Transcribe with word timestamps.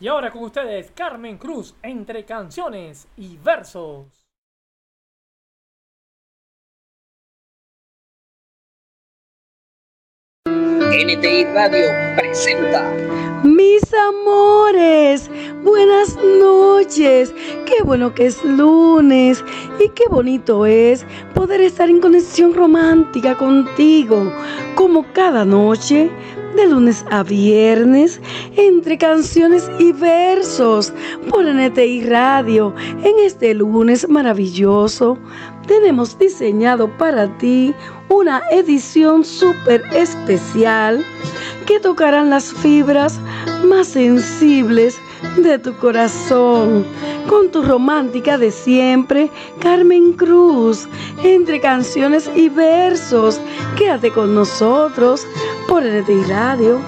Y 0.00 0.08
ahora 0.08 0.30
con 0.30 0.42
ustedes, 0.42 0.90
Carmen 0.90 1.38
Cruz, 1.38 1.74
entre 1.82 2.24
canciones 2.24 3.06
y 3.16 3.36
versos. 3.36 4.24
NTI 10.46 11.44
Radio 11.54 11.86
presenta. 12.16 12.92
Mis 13.44 13.82
amores, 13.94 15.30
buenas 15.62 16.16
noches. 16.16 17.34
Qué 17.66 17.82
bueno 17.84 18.14
que 18.14 18.26
es 18.26 18.44
lunes 18.44 19.44
y 19.78 19.88
qué 19.90 20.04
bonito 20.08 20.66
es 20.66 21.04
poder 21.34 21.60
estar 21.60 21.88
en 21.88 22.00
conexión 22.00 22.54
romántica 22.54 23.36
contigo, 23.36 24.32
como 24.74 25.04
cada 25.12 25.44
noche, 25.44 26.10
de 26.56 26.66
lunes 26.68 27.04
a 27.10 27.22
viernes, 27.22 28.20
entre 28.56 28.98
canciones 28.98 29.70
y 29.78 29.92
versos, 29.92 30.92
por 31.28 31.44
NTI 31.44 32.04
Radio, 32.06 32.74
en 33.02 33.18
este 33.24 33.54
lunes 33.54 34.08
maravilloso. 34.08 35.18
Tenemos 35.66 36.18
diseñado 36.18 36.88
para 36.98 37.26
ti 37.38 37.74
una 38.08 38.42
edición 38.50 39.24
súper 39.24 39.82
especial 39.94 41.04
que 41.66 41.80
tocarán 41.80 42.30
las 42.30 42.52
fibras 42.52 43.18
más 43.64 43.88
sensibles 43.88 45.00
de 45.36 45.58
tu 45.58 45.76
corazón. 45.76 46.84
Con 47.28 47.50
tu 47.50 47.62
romántica 47.62 48.38
de 48.38 48.50
siempre, 48.50 49.30
Carmen 49.60 50.12
Cruz, 50.12 50.88
entre 51.22 51.60
canciones 51.60 52.30
y 52.34 52.48
versos. 52.48 53.40
Quédate 53.76 54.10
con 54.10 54.34
nosotros 54.34 55.26
por 55.68 55.82
RTI 55.82 56.24
Radio 56.24 56.80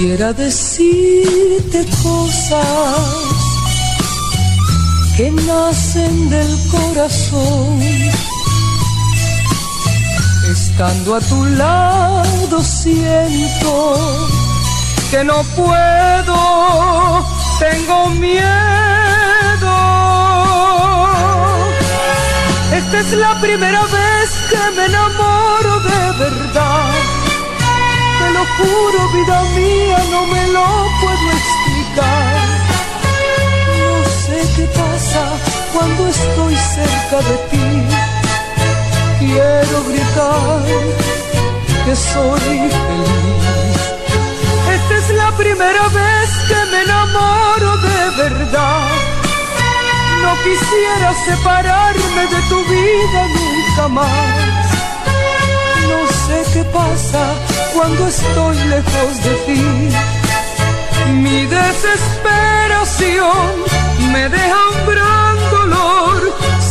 Quisiera 0.00 0.32
decirte 0.32 1.84
cosas 2.02 2.64
que 5.14 5.30
nacen 5.30 6.30
del 6.30 6.58
corazón. 6.70 7.82
Estando 10.50 11.16
a 11.16 11.20
tu 11.20 11.44
lado 11.44 12.62
siento 12.62 13.94
que 15.10 15.22
no 15.22 15.42
puedo, 15.54 17.26
tengo 17.58 18.08
miedo. 18.26 18.46
Esta 22.72 23.00
es 23.00 23.12
la 23.12 23.38
primera 23.38 23.82
vez 23.82 24.30
que 24.48 24.76
me 24.76 24.86
enamoro 24.86 25.80
de 25.80 26.12
verdad 26.24 27.19
lo 28.32 28.44
juro, 28.56 29.08
vida 29.12 29.42
mía, 29.56 29.98
no 30.10 30.26
me 30.26 30.46
lo 30.48 30.66
puedo 31.00 31.26
explicar. 31.38 32.36
No 33.80 33.94
sé 34.24 34.38
qué 34.56 34.64
pasa 34.80 35.22
cuando 35.72 36.08
estoy 36.08 36.56
cerca 36.56 37.18
de 37.28 37.36
ti. 37.50 37.68
Quiero 39.18 39.84
gritar 39.88 40.64
que 41.84 41.96
soy 41.96 42.40
feliz. 42.40 43.80
Esta 44.76 44.94
es 44.96 45.10
la 45.22 45.30
primera 45.36 45.88
vez 45.88 46.28
que 46.48 46.60
me 46.70 46.82
enamoro 46.82 47.76
de 47.88 48.10
verdad. 48.22 48.88
No 50.22 50.32
quisiera 50.44 51.14
separarme 51.26 52.22
de 52.34 52.40
tu 52.48 52.58
vida 52.64 53.20
nunca 53.36 53.88
más. 53.88 54.59
Sé 56.30 56.40
qué 56.52 56.62
pasa 56.64 57.22
cuando 57.74 58.06
estoy 58.06 58.56
lejos 58.74 59.12
de 59.24 59.34
ti. 59.46 59.62
Mi 61.24 61.38
desesperación 61.58 63.48
me 64.12 64.22
deja 64.28 64.60
un 64.74 64.80
gran 64.92 65.36
dolor. 65.50 66.18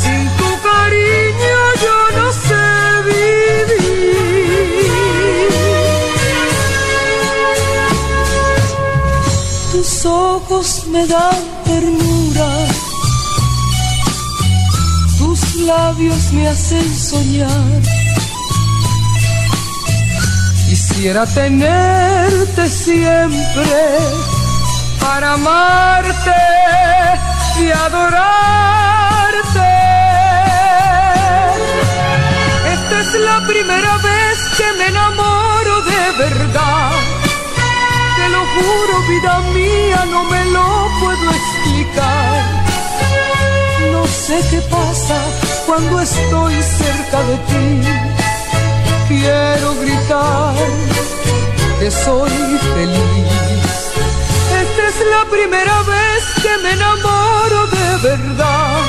Sin 0.02 0.24
tu 0.40 0.50
cariño 0.70 1.62
yo 1.86 1.98
no 2.18 2.28
sé 2.48 2.68
vivir. 3.10 4.22
Tus 9.74 9.92
ojos 10.06 10.68
me 10.88 11.04
dan 11.06 11.42
ternura. 11.66 12.50
Tus 15.18 15.42
labios 15.56 16.24
me 16.32 16.44
hacen 16.48 16.88
soñar 16.96 17.99
Quisiera 21.00 21.26
tenerte 21.26 22.68
siempre 22.68 23.72
para 25.00 25.36
amarte 25.36 26.36
y 27.58 27.72
adorarte. 27.72 28.90
Esta 32.74 33.00
es 33.00 33.14
la 33.14 33.48
primera 33.48 33.96
vez 34.00 34.40
que 34.58 34.74
me 34.78 34.88
enamoro 34.88 35.82
de 35.84 36.12
verdad. 36.18 36.92
Te 38.18 38.30
lo 38.36 38.42
juro, 38.56 39.02
vida 39.08 39.40
mía, 39.54 40.06
no 40.12 40.26
me 40.26 40.46
lo 40.52 40.90
puedo 41.00 41.32
explicar. 41.32 42.44
No 43.94 44.06
sé 44.06 44.44
qué 44.52 44.60
pasa 44.64 45.16
cuando 45.66 46.02
estoy 46.02 46.62
cerca 46.62 47.24
de 47.24 47.38
ti 47.48 48.09
quiero 49.10 49.76
gritar 49.82 50.56
que 51.80 51.90
soy 51.90 52.32
feliz. 52.76 53.74
Esta 54.62 54.82
es 54.92 54.98
la 55.16 55.24
primera 55.36 55.78
vez 55.94 56.22
que 56.44 56.54
me 56.64 56.72
enamoro 56.74 57.60
de 57.78 57.88
verdad. 58.10 58.82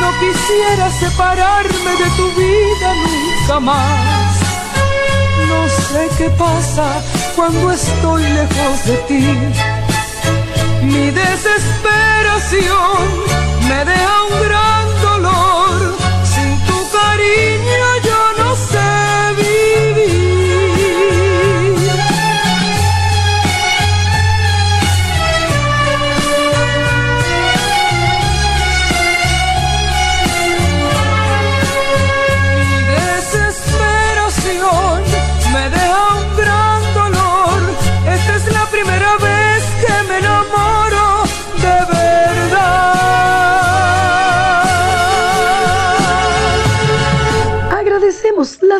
No 0.00 0.08
quisiera 0.22 0.86
separarme 1.04 1.92
de 2.02 2.08
tu 2.18 2.26
vida 2.40 2.88
nunca 3.04 3.56
más. 3.60 4.32
No 5.50 5.60
sé 5.86 6.02
qué 6.18 6.28
pasa 6.30 6.86
cuando 7.36 7.70
estoy 7.70 8.22
lejos 8.22 8.76
de 8.88 8.96
ti. 9.08 9.24
Mi 10.82 11.06
desesperación 11.22 13.00
me 13.68 13.78
deja 13.90 14.16
un 14.30 14.34
gran 14.46 14.86
dolor. 15.08 15.78
Sin 16.32 16.50
tu 16.66 16.78
cariño 16.98 17.87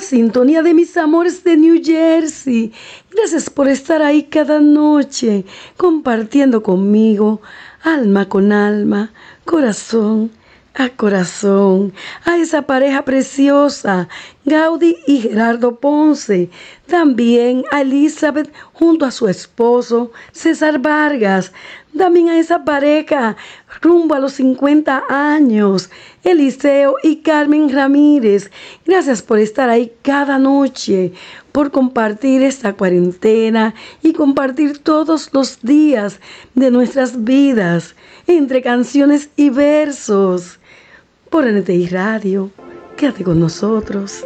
sintonía 0.00 0.62
de 0.62 0.74
mis 0.74 0.96
amores 0.96 1.44
de 1.44 1.56
New 1.56 1.82
Jersey. 1.84 2.72
Gracias 3.10 3.50
por 3.50 3.68
estar 3.68 4.02
ahí 4.02 4.24
cada 4.24 4.60
noche, 4.60 5.44
compartiendo 5.76 6.62
conmigo, 6.62 7.40
alma 7.82 8.28
con 8.28 8.52
alma, 8.52 9.12
corazón 9.44 10.30
a 10.74 10.88
corazón, 10.90 11.92
a 12.24 12.36
esa 12.36 12.62
pareja 12.62 13.04
preciosa. 13.04 14.08
Gaudí 14.44 14.96
y 15.06 15.20
Gerardo 15.20 15.78
Ponce. 15.80 16.50
También 16.86 17.64
a 17.70 17.82
Elizabeth 17.82 18.52
junto 18.72 19.04
a 19.04 19.10
su 19.10 19.28
esposo 19.28 20.12
César 20.32 20.78
Vargas. 20.78 21.52
También 21.96 22.28
a 22.28 22.38
esa 22.38 22.64
pareja 22.64 23.36
rumbo 23.80 24.14
a 24.14 24.20
los 24.20 24.34
50 24.34 25.04
años, 25.08 25.90
Eliseo 26.22 26.96
y 27.02 27.16
Carmen 27.16 27.70
Ramírez. 27.72 28.50
Gracias 28.86 29.22
por 29.22 29.38
estar 29.38 29.68
ahí 29.68 29.92
cada 30.02 30.38
noche, 30.38 31.12
por 31.50 31.70
compartir 31.70 32.42
esta 32.42 32.74
cuarentena 32.74 33.74
y 34.02 34.12
compartir 34.12 34.78
todos 34.78 35.30
los 35.32 35.60
días 35.62 36.20
de 36.54 36.70
nuestras 36.70 37.24
vidas 37.24 37.94
entre 38.28 38.62
canciones 38.62 39.30
y 39.36 39.50
versos. 39.50 40.60
Por 41.30 41.50
NTI 41.50 41.88
Radio, 41.88 42.50
quédate 42.96 43.24
con 43.24 43.40
nosotros. 43.40 44.24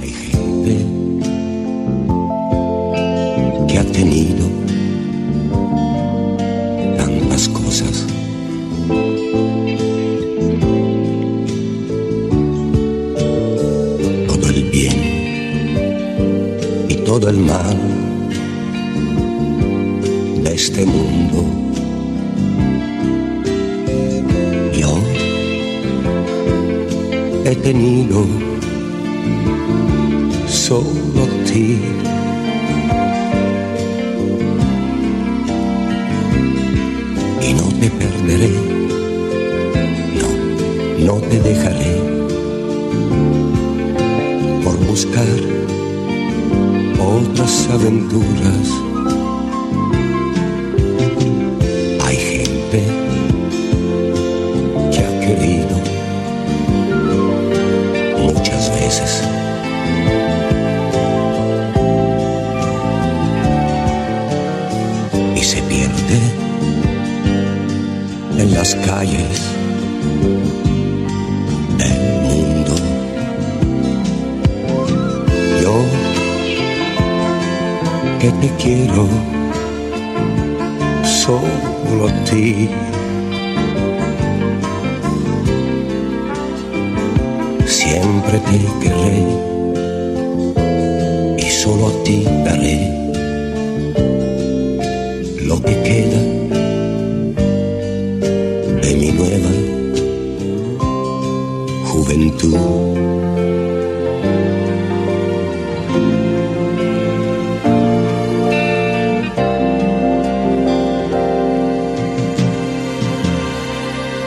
Hay 0.00 0.10
gente 0.10 0.86
que 3.68 3.78
ha 3.78 3.84
tenido 3.92 4.51
del 17.22 17.38
male. 17.38 17.91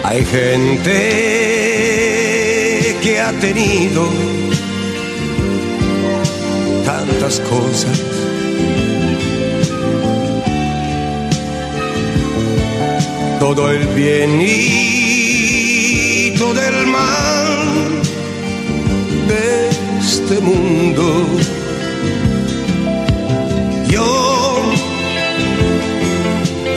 Hay 0.07 0.23
gente 0.23 0.91
que 3.01 3.19
ha 3.19 3.31
tenido 3.39 4.07
tantas 6.85 7.39
cosas. 7.39 7.99
Todo 13.39 13.71
el 13.71 13.87
bien 13.95 14.39
y 14.41 16.35
todo 16.37 16.61
el 16.61 16.85
mal 16.85 18.01
de 19.27 19.69
este 19.99 20.39
mundo. 20.39 21.25
Yo 23.89 24.61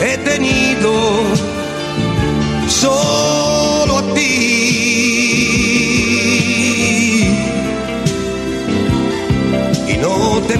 he 0.00 0.16
tenido 0.16 0.92
solo 2.68 3.17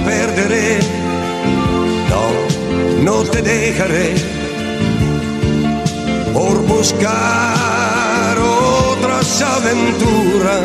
perderé. 0.09 0.79
No, 2.11 2.23
no 3.07 3.17
te 3.31 3.41
dejaré 3.41 4.09
por 6.33 6.55
buscar 6.73 8.35
otras 8.39 9.27
aventuras. 9.57 10.63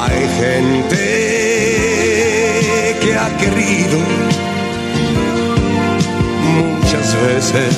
Hay 0.00 0.20
gente 0.42 1.04
que 3.02 3.10
ha 3.22 3.28
querido 3.42 3.98
muchas 6.58 7.06
veces. 7.26 7.72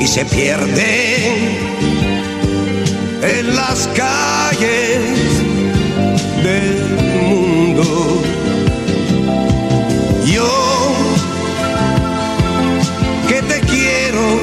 Y 0.00 0.06
se 0.06 0.24
pierde 0.24 1.71
en 3.22 3.54
las 3.54 3.88
calles 3.94 4.98
del 6.42 6.96
mundo. 7.20 8.22
Yo 10.26 10.50
que 13.28 13.42
te 13.42 13.60
quiero 13.60 14.40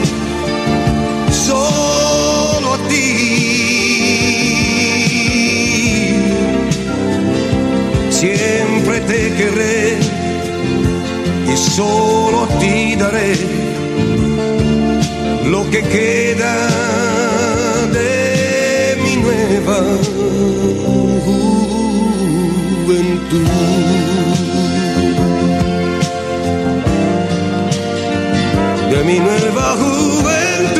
solo 1.32 2.74
a 2.74 2.78
ti. 2.88 3.40
Siempre 8.10 9.00
te 9.02 9.34
querré 9.36 9.98
y 11.52 11.58
solo 11.58 12.44
a 12.44 12.60
ti 12.60 12.96
daré 12.96 13.36
lo 15.46 15.70
que 15.70 15.82
queda 15.82 17.19
nueva 19.22 19.78
juventud. 22.86 23.48
De 28.90 29.04
mi 29.04 29.20
nueva 29.20 29.76
juventud. 29.76 30.79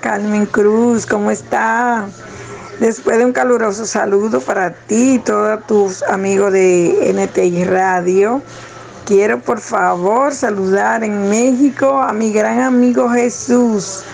Carmen 0.00 0.46
Cruz, 0.46 1.04
¿cómo 1.04 1.32
está? 1.32 2.06
Después 2.78 3.18
de 3.18 3.24
un 3.24 3.32
caluroso 3.32 3.84
saludo 3.84 4.40
para 4.40 4.70
ti 4.72 5.14
y 5.14 5.18
todos 5.18 5.66
tus 5.66 6.02
amigos 6.04 6.52
de 6.52 7.12
NTI 7.12 7.64
Radio, 7.64 8.40
quiero 9.06 9.40
por 9.40 9.58
favor 9.58 10.32
saludar 10.32 11.02
en 11.02 11.28
México 11.28 12.00
a 12.00 12.12
mi 12.12 12.32
gran 12.32 12.60
amigo 12.60 13.10
Jesús, 13.10 14.04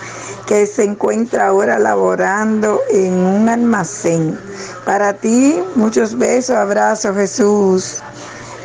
que 0.47 0.65
se 0.65 0.85
encuentra 0.85 1.49
ahora 1.49 1.77
laborando 1.77 2.81
en 2.89 3.13
un 3.13 3.49
almacén. 3.49 4.35
Para 4.83 5.13
ti, 5.13 5.61
muchos 5.75 6.17
besos, 6.17 6.55
abrazos 6.55 7.15
Jesús, 7.15 8.01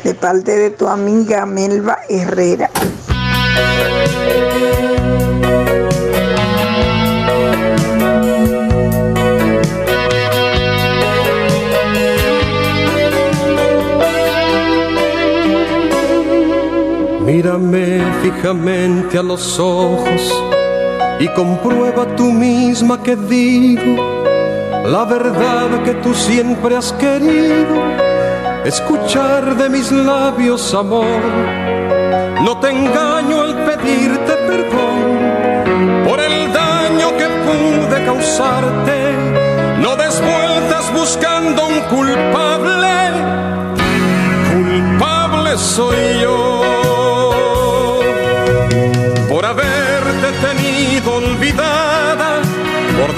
de 0.03 0.15
parte 0.15 0.57
de 0.57 0.71
tu 0.71 0.87
amiga 0.87 1.45
Melba 1.45 1.99
Herrera. 2.09 2.71
Mírame 17.33 17.99
fijamente 18.21 19.17
a 19.17 19.23
los 19.23 19.59
ojos 19.59 20.21
y 21.19 21.27
comprueba 21.29 22.05
tú 22.15 22.31
misma 22.31 23.01
que 23.01 23.15
digo 23.15 24.23
la 24.85 25.03
verdad 25.03 25.81
que 25.83 25.95
tú 25.95 26.13
siempre 26.13 26.77
has 26.77 26.93
querido 26.93 27.81
escuchar 28.63 29.55
de 29.55 29.67
mis 29.67 29.91
labios 29.91 30.75
amor. 30.75 31.23
No 32.45 32.59
te 32.59 32.69
engaño 32.69 33.41
al 33.41 33.55
pedirte 33.65 34.33
perdón 34.51 36.07
por 36.07 36.19
el 36.19 36.53
daño 36.53 37.17
que 37.17 37.27
pude 37.45 38.05
causarte. 38.05 39.15
No 39.81 39.95
des 39.95 40.21
vueltas 40.21 40.93
buscando 40.93 41.65
un 41.65 41.79
culpable. 41.95 42.93
Culpable 44.51 45.57
soy 45.57 46.21
yo. 46.21 46.52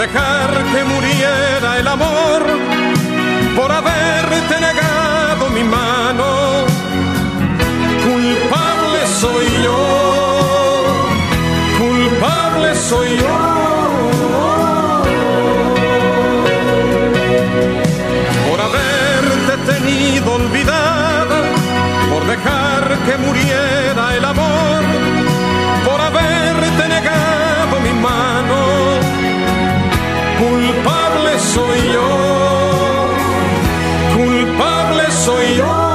Dejar 0.05 0.51
que 0.71 0.83
muriera 0.83 1.79
el 1.79 1.87
amor, 1.87 2.41
por 3.55 3.71
haberte 3.71 4.55
negado 4.67 5.49
mi 5.49 5.63
mano. 5.63 6.27
Culpable 8.09 8.99
soy 9.21 9.47
yo, 9.63 9.81
culpable 11.79 12.75
soy 12.89 13.09
yo. 13.21 13.35
Por 18.47 18.59
haberte 18.67 19.53
tenido 19.71 20.27
olvidada, 20.35 21.37
por 22.11 22.23
dejar 22.33 22.83
que 23.05 23.17
muriera 23.25 23.84
soy 31.55 31.79
yo, 31.93 32.09
culpable 34.15 35.03
soy 35.25 35.47
yo. 35.57 35.85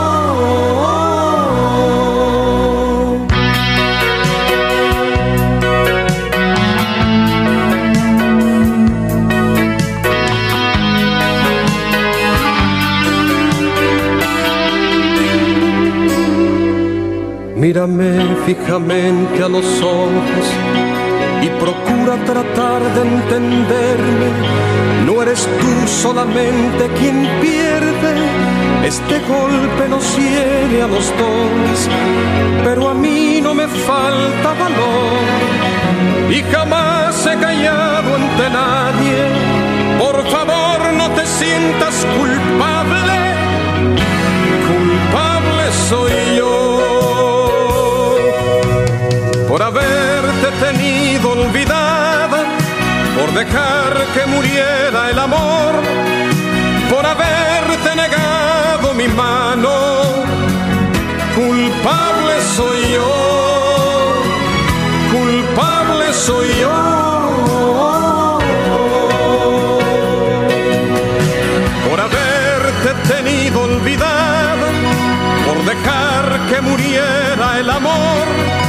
Mírame 17.56 18.10
fijamente 18.46 19.42
a 19.44 19.48
los 19.48 19.66
ojos 19.82 20.89
y 21.42 21.48
procura 21.48 22.16
tratar 22.24 22.82
de 22.94 23.02
entenderme. 23.02 24.28
No 25.06 25.22
eres 25.22 25.48
tú 25.60 25.88
solamente 25.88 26.88
quien 26.98 27.28
pierde, 27.40 28.14
este 28.84 29.20
golpe 29.20 29.88
nos 29.88 30.16
hiere 30.16 30.82
a 30.82 30.86
los 30.86 31.06
dos, 31.18 31.88
pero 32.64 32.90
a 32.90 32.94
mí 32.94 33.40
no 33.42 33.54
me 33.54 33.66
falta 33.66 34.48
valor 34.64 35.20
y 36.30 36.42
jamás 36.52 37.26
he 37.26 37.36
callado 37.36 38.14
ante 38.14 38.50
nadie. 38.50 39.20
Por 39.98 40.24
favor 40.30 40.92
no 40.94 41.10
te 41.10 41.26
sientas 41.26 42.06
culpable, 42.18 43.18
culpable 44.68 45.72
soy 45.88 46.12
yo 46.36 46.50
por 49.48 49.62
haberte 50.40 50.66
tenido 50.66 51.32
olvidada 51.32 52.44
por 53.18 53.32
dejar 53.32 54.06
que 54.14 54.26
muriera 54.26 55.10
el 55.10 55.18
amor, 55.18 55.74
por 56.88 57.04
haberte 57.04 57.94
negado 57.96 58.94
mi 58.94 59.08
mano. 59.08 59.70
Culpable 61.34 62.34
soy 62.56 62.92
yo, 62.94 64.14
culpable 65.12 66.12
soy 66.12 66.48
yo. 66.60 68.38
Por 71.88 72.00
haberte 72.00 73.14
tenido 73.14 73.62
olvidada, 73.62 74.66
por 75.46 75.64
dejar 75.64 76.40
que 76.48 76.60
muriera 76.60 77.58
el 77.58 77.70
amor, 77.70 78.59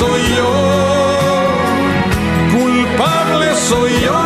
soy 0.00 0.22
yo, 0.36 0.52
culpable 2.56 3.48
soy 3.68 3.92
yo. 4.04 4.20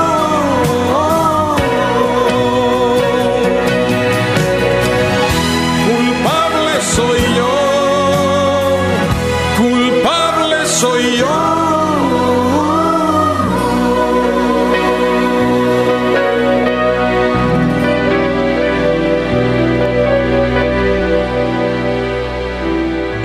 Culpable 5.87 6.75
soy 6.95 7.23
yo, 7.38 7.52
culpable 9.59 10.59
soy 10.66 11.04
yo. 11.19 11.35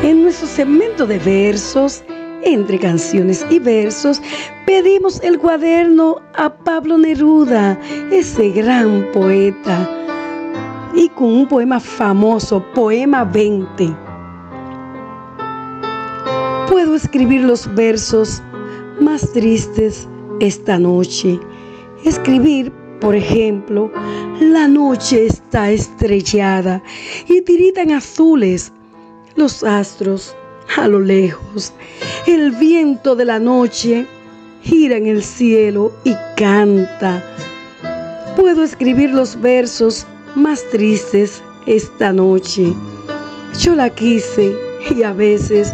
En 0.01 0.23
nuestro 0.23 0.47
segmento 0.47 1.05
de 1.05 1.19
versos 1.19 2.03
entre 2.53 2.79
canciones 2.79 3.45
y 3.49 3.59
versos, 3.59 4.21
pedimos 4.65 5.21
el 5.21 5.37
cuaderno 5.37 6.17
a 6.35 6.53
Pablo 6.53 6.97
Neruda, 6.97 7.79
ese 8.11 8.49
gran 8.49 9.05
poeta, 9.13 9.89
y 10.95 11.09
con 11.09 11.27
un 11.27 11.47
poema 11.47 11.79
famoso, 11.79 12.63
Poema 12.73 13.23
20. 13.23 13.95
Puedo 16.69 16.95
escribir 16.95 17.41
los 17.41 17.73
versos 17.75 18.41
más 18.99 19.31
tristes 19.31 20.07
esta 20.39 20.79
noche. 20.79 21.39
Escribir, 22.03 22.71
por 22.99 23.15
ejemplo, 23.15 23.91
la 24.39 24.67
noche 24.67 25.27
está 25.27 25.69
estrellada 25.69 26.81
y 27.27 27.41
tiritan 27.41 27.91
azules 27.91 28.71
los 29.35 29.63
astros 29.63 30.35
a 30.77 30.87
lo 30.87 30.99
lejos. 30.99 31.73
El 32.27 32.51
viento 32.51 33.15
de 33.15 33.25
la 33.25 33.39
noche 33.39 34.05
gira 34.61 34.97
en 34.97 35.07
el 35.07 35.23
cielo 35.23 35.91
y 36.03 36.15
canta. 36.35 37.23
Puedo 38.35 38.63
escribir 38.63 39.11
los 39.11 39.39
versos 39.39 40.05
más 40.35 40.63
tristes 40.71 41.41
esta 41.65 42.13
noche. 42.13 42.73
Yo 43.59 43.75
la 43.75 43.89
quise 43.89 44.53
y 44.95 45.03
a 45.03 45.13
veces 45.13 45.73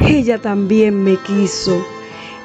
ella 0.00 0.38
también 0.40 1.02
me 1.04 1.16
quiso. 1.18 1.84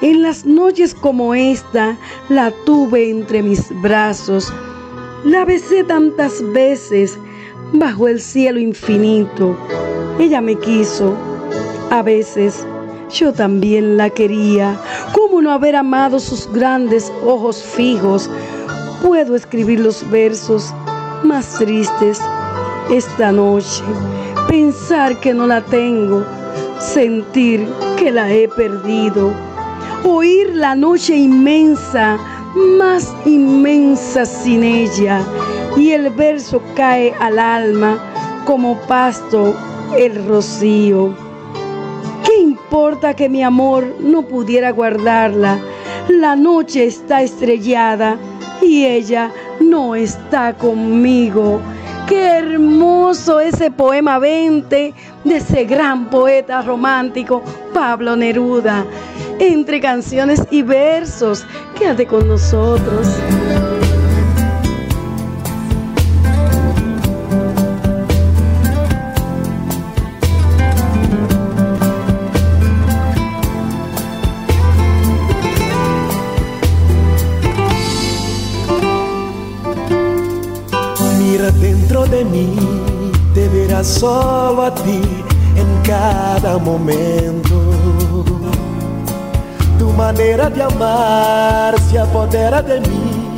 En 0.01 0.21
las 0.21 0.45
noches 0.45 0.93
como 0.93 1.33
esta 1.33 1.97
la 2.29 2.51
tuve 2.65 3.09
entre 3.09 3.41
mis 3.41 3.69
brazos. 3.81 4.53
La 5.23 5.45
besé 5.45 5.83
tantas 5.83 6.43
veces 6.53 7.17
bajo 7.73 8.07
el 8.07 8.21
cielo 8.21 8.59
infinito. 8.59 9.57
Ella 10.19 10.41
me 10.41 10.55
quiso 10.55 11.34
a 11.91 12.01
veces 12.01 12.65
yo 13.09 13.31
también 13.31 13.97
la 13.97 14.09
quería. 14.09 14.79
¿Cómo 15.13 15.41
no 15.41 15.51
haber 15.51 15.75
amado 15.75 16.19
sus 16.19 16.51
grandes 16.51 17.12
ojos 17.25 17.63
fijos? 17.63 18.29
Puedo 19.01 19.35
escribir 19.35 19.79
los 19.79 20.09
versos 20.09 20.74
más 21.24 21.57
tristes 21.57 22.19
esta 22.91 23.31
noche. 23.31 23.83
pensar 24.47 25.19
que 25.21 25.33
no 25.33 25.47
la 25.47 25.62
tengo, 25.62 26.24
sentir 26.79 27.67
que 27.97 28.12
la 28.12 28.31
he 28.31 28.47
perdido, 28.47 29.33
oír 30.03 30.55
la 30.55 30.75
noche 30.75 31.15
inmensa, 31.15 32.17
más 32.77 33.13
inmensa 33.25 34.25
sin 34.25 34.63
ella, 34.63 35.21
y 35.75 35.91
el 35.91 36.09
verso 36.12 36.62
cae 36.75 37.13
al 37.19 37.39
alma 37.39 37.97
como 38.45 38.77
pasto 38.81 39.55
el 39.97 40.25
rocío. 40.27 41.25
¿Qué 42.65 42.77
importa 42.77 43.13
que 43.13 43.29
mi 43.29 43.43
amor 43.43 43.86
no 44.00 44.24
pudiera 44.24 44.72
guardarla? 44.72 45.60
La 46.10 46.36
noche 46.36 46.86
está 46.86 47.22
estrellada 47.22 48.17
y 48.60 48.86
ella 48.86 49.31
no 49.60 49.93
está 49.93 50.53
conmigo. 50.53 51.62
Qué 52.07 52.39
hermoso 52.39 53.39
ese 53.39 53.69
poema 53.69 54.17
20 54.17 54.93
de 55.24 55.36
ese 55.36 55.65
gran 55.65 56.10
poeta 56.10 56.63
romántico 56.63 57.43
Pablo 57.72 58.15
Neruda. 58.15 58.84
Entre 59.38 59.79
canciones 59.79 60.41
y 60.50 60.63
versos, 60.63 61.45
quédate 61.77 62.07
con 62.07 62.27
nosotros. 62.27 63.07
Solo 83.85 84.63
a 84.63 84.73
ti 84.73 85.01
en 85.55 85.81
cada 85.83 86.57
momento. 86.57 87.61
Tu 89.77 89.87
manera 89.91 90.49
de 90.49 90.63
amar 90.63 91.79
se 91.89 91.99
apodera 91.99 92.61
de 92.61 92.79
mí 92.81 93.35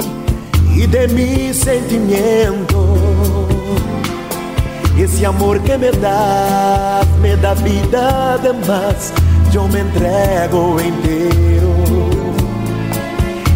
y 0.74 0.88
de 0.88 1.08
mi 1.10 1.54
sentimiento. 1.54 2.96
Ese 4.98 5.26
amor 5.26 5.60
que 5.62 5.78
me 5.78 5.92
das 5.92 7.06
me 7.22 7.36
da 7.36 7.54
vida 7.54 8.34
además, 8.34 9.14
yo 9.52 9.68
me 9.68 9.82
entrego 9.82 10.80
entero. 10.80 11.72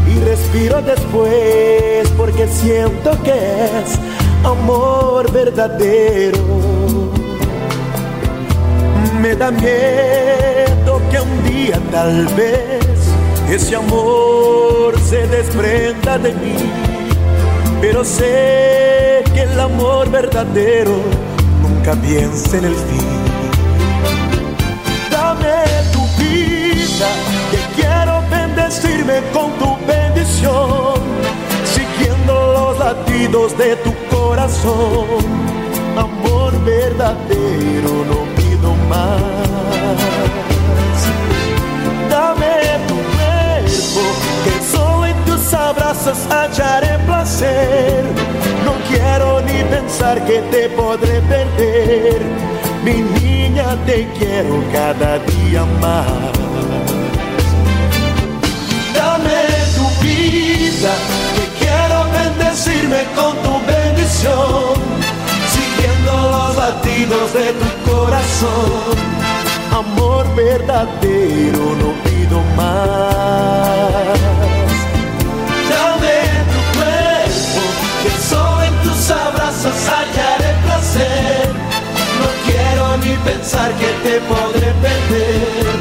Y 0.07 0.19
respiro 0.25 0.81
después 0.81 2.09
porque 2.17 2.47
siento 2.47 3.11
que 3.23 3.33
es 3.33 3.97
amor 4.43 5.31
verdadeiro. 5.31 6.70
Me 9.21 9.35
da 9.35 9.51
miedo 9.51 11.01
que 11.09 11.19
un 11.19 11.43
día 11.43 11.79
tal 11.91 12.27
vez 12.35 12.81
ese 13.49 13.75
amor 13.75 14.97
se 14.99 15.27
desprenda 15.27 16.17
de 16.17 16.33
mí, 16.33 16.55
pero 17.81 18.03
sé 18.03 19.23
que 19.33 19.41
el 19.41 19.59
amor 19.59 20.09
verdadero 20.09 20.95
nunca 21.61 21.93
piensa 21.93 22.57
en 22.57 22.65
el 22.65 22.75
fin. 22.75 23.07
Dame 25.11 25.65
tu 25.91 26.01
vida, 26.21 27.09
que 27.51 27.81
quiero 27.81 28.23
bendecirme 28.29 29.21
con 29.33 29.51
tu 29.59 29.77
bendición, 29.85 30.99
siguiendo 31.75 32.33
los 32.53 32.79
latidos 32.79 33.57
de 33.57 33.75
tu 33.77 33.93
corazón. 34.15 35.51
Amor 35.97 36.50
verdadero, 36.65 38.05
no 38.05 38.31
Dame 42.09 42.55
tu 42.87 42.95
cuerpo, 43.15 44.01
que 44.43 44.75
solo 44.75 45.05
en 45.05 45.25
tus 45.25 45.53
abrazos 45.53 46.17
hallaré 46.29 46.97
placer. 47.05 48.03
No 48.65 48.73
quiero 48.89 49.41
ni 49.41 49.63
pensar 49.63 50.23
que 50.25 50.41
te 50.51 50.69
podré 50.69 51.21
perder. 51.21 52.21
Mi 52.83 52.95
niña, 53.19 53.77
te 53.85 54.07
quiero 54.17 54.61
cada 54.73 55.19
día 55.19 55.63
más. 55.79 56.07
Dame 58.93 59.41
tu 59.77 59.87
vida, 60.03 60.93
que 61.35 61.65
quiero 61.65 61.97
bendecirme 62.11 63.05
con 63.15 63.37
tu 63.43 63.53
bendición 63.65 65.10
latidos 66.61 67.33
de 67.33 67.47
tu 67.61 67.69
corazón. 67.89 68.93
Amor 69.81 70.23
verdadero, 70.35 71.63
no 71.81 71.89
pido 72.05 72.37
más. 72.59 74.19
Dame 75.71 76.17
tu 76.53 76.61
cuerpo, 76.77 77.61
que 78.03 78.11
solo 78.29 78.63
en 78.69 78.75
tus 78.85 79.01
abrazos 79.23 79.77
hallaré 79.91 80.51
placer. 80.65 81.47
No 82.19 82.27
quiero 82.47 82.85
ni 83.03 83.13
pensar 83.29 83.69
que 83.81 83.91
te 84.05 84.15
podré 84.31 84.69
perder. 84.85 85.75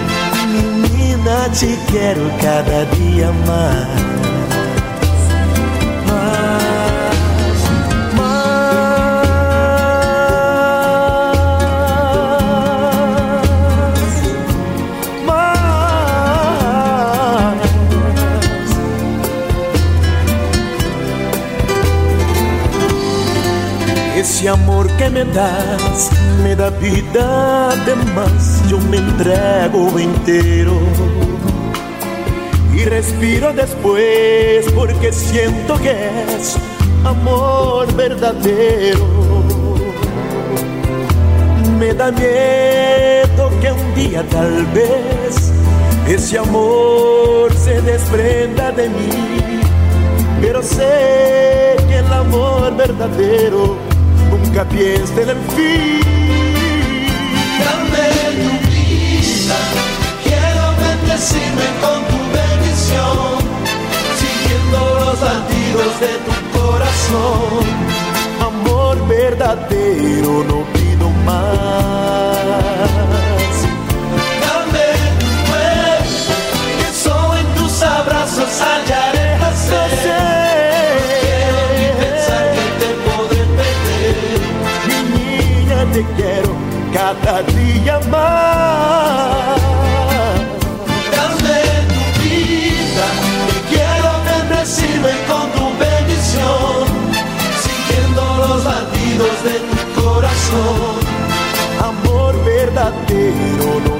Mi 0.52 0.62
niña, 0.88 1.38
te 1.58 1.70
quiero 1.90 2.24
cada 2.40 2.78
día 2.96 3.30
más. 3.46 4.10
Amor 24.50 24.88
que 24.96 25.08
me 25.08 25.24
das 25.24 26.10
me 26.42 26.56
da 26.56 26.70
vida, 26.70 27.70
además 27.70 28.62
yo 28.68 28.78
me 28.78 28.96
entrego 28.96 29.98
entero. 29.98 30.78
Y 32.74 32.84
respiro 32.84 33.52
después 33.52 34.66
porque 34.74 35.12
siento 35.12 35.74
que 35.78 35.92
es 36.36 36.56
amor 37.04 37.92
verdadero. 37.94 39.06
Me 41.78 41.94
da 41.94 42.10
miedo 42.10 43.50
que 43.60 43.72
un 43.72 43.94
día 43.94 44.24
tal 44.30 44.66
vez 44.66 45.52
ese 46.08 46.38
amor 46.38 47.54
se 47.54 47.80
desprenda 47.82 48.72
de 48.72 48.88
mí, 48.88 49.60
pero 50.40 50.62
sé 50.62 51.76
que 51.88 51.98
el 51.98 52.12
amor 52.12 52.76
verdadero 52.76 53.89
en 55.28 55.42
fin. 55.54 56.00
Dame 57.64 58.06
tu 58.42 58.52
vida, 58.70 59.58
quiero 60.24 60.64
bendecirme 60.84 61.66
con 61.82 61.98
tu 62.10 62.18
bendición, 62.38 63.38
siguiendo 64.20 64.78
los 65.00 65.18
latidos 65.20 65.92
de 66.00 66.12
tu 66.26 66.34
corazón. 66.58 67.64
Amor 68.40 68.94
verdadero, 69.08 70.32
no 70.44 70.58
pido 70.72 71.06
más. 71.24 72.10
quiero 78.10 79.09
cada 87.22 87.42
día 87.42 88.00
más. 88.10 89.60
Dame 91.14 91.60
tu 91.90 92.02
vida, 92.22 93.06
que 93.46 93.58
quiero 93.70 94.10
bendecirme 94.30 95.12
con 95.28 95.50
tu 95.52 95.64
bendición, 95.78 96.86
siguiendo 97.64 98.22
los 98.38 98.64
latidos 98.64 99.34
de 99.44 99.56
tu 99.70 100.02
corazón. 100.02 100.94
Amor 101.80 102.32
verdadero, 102.44 103.80
no 103.86 103.99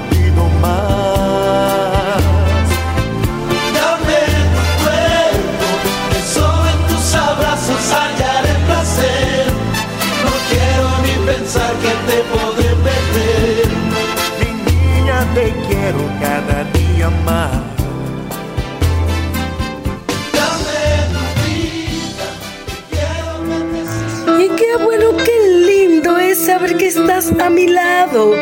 Y 24.39 24.49
qué 24.49 24.77
bueno, 24.83 25.17
qué 25.17 25.67
lindo 25.67 26.19
es 26.19 26.45
saber 26.45 26.77
que 26.77 26.89
estás 26.89 27.33
a 27.41 27.49
mi 27.49 27.69
lado. 27.69 28.35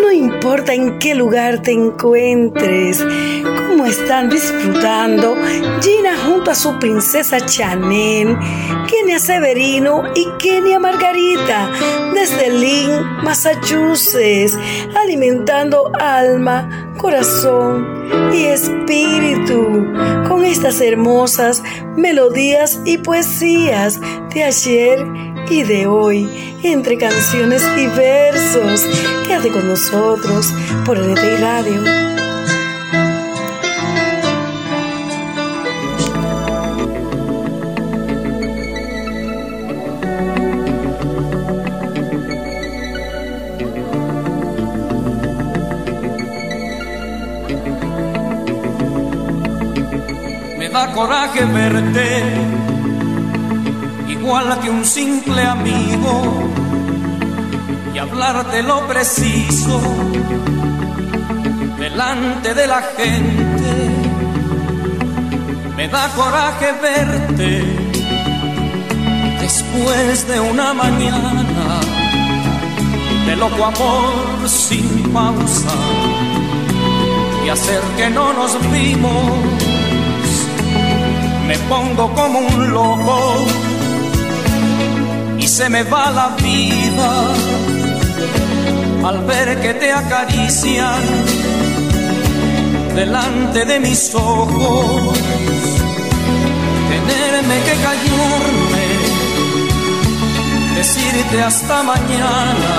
No 0.00 0.10
importa 0.10 0.74
en 0.74 0.98
qué 0.98 1.14
lugar 1.14 1.62
te 1.62 1.72
encuentres, 1.72 2.98
cómo 3.44 3.86
están 3.86 4.28
disfrutando 4.28 5.36
Gina 5.80 6.16
junto 6.26 6.50
a 6.50 6.54
su 6.54 6.78
princesa 6.78 7.38
Chanel, 7.46 8.36
Kenia 8.88 9.18
Severino 9.18 10.02
y 10.14 10.26
Kenia 10.38 10.80
Margarita 10.80 11.70
desde 12.14 12.50
Lynn, 12.50 13.22
Massachusetts, 13.22 14.58
alimentando 14.96 15.92
alma, 15.98 16.89
corazón 17.00 18.32
y 18.34 18.44
espíritu 18.44 19.86
con 20.28 20.44
estas 20.44 20.80
hermosas 20.80 21.62
melodías 21.96 22.78
y 22.84 22.98
poesías 22.98 23.98
de 24.34 24.44
ayer 24.44 24.98
y 25.48 25.62
de 25.62 25.86
hoy, 25.86 26.28
entre 26.62 26.98
canciones 26.98 27.64
y 27.76 27.86
versos. 27.86 28.86
Quédate 29.26 29.50
con 29.50 29.66
nosotros 29.66 30.52
por 30.84 30.98
NTI 30.98 31.36
Radio. 31.40 32.19
Coraje 50.92 51.44
verte 51.44 52.22
igual 54.08 54.60
que 54.60 54.70
un 54.70 54.84
simple 54.84 55.42
amigo 55.42 56.50
y 57.94 57.98
hablarte 57.98 58.62
lo 58.62 58.86
preciso 58.86 59.80
delante 61.78 62.54
de 62.54 62.66
la 62.66 62.82
gente. 62.96 63.72
Me 65.76 65.88
da 65.88 66.08
coraje 66.10 66.72
verte 66.82 67.64
después 69.40 70.28
de 70.28 70.40
una 70.40 70.74
mañana 70.74 71.80
de 73.26 73.36
loco 73.36 73.64
amor 73.64 74.48
sin 74.48 75.12
pausa 75.12 75.74
y 77.44 77.48
hacer 77.48 77.80
que 77.96 78.10
no 78.10 78.32
nos 78.32 78.52
vimos. 78.70 79.59
Pongo 81.70 82.12
como 82.14 82.40
un 82.40 82.70
loco 82.72 83.46
y 85.38 85.46
se 85.46 85.68
me 85.68 85.84
va 85.84 86.10
la 86.10 86.28
vida 86.42 87.10
al 89.04 89.18
ver 89.24 89.60
que 89.60 89.74
te 89.74 89.92
acarician 89.92 91.02
delante 92.96 93.64
de 93.64 93.78
mis 93.78 94.12
ojos. 94.16 95.16
Tenerme 96.90 97.56
que 97.66 97.74
callarme, 97.86 98.86
decirte 100.74 101.40
hasta 101.40 101.84
mañana, 101.84 102.74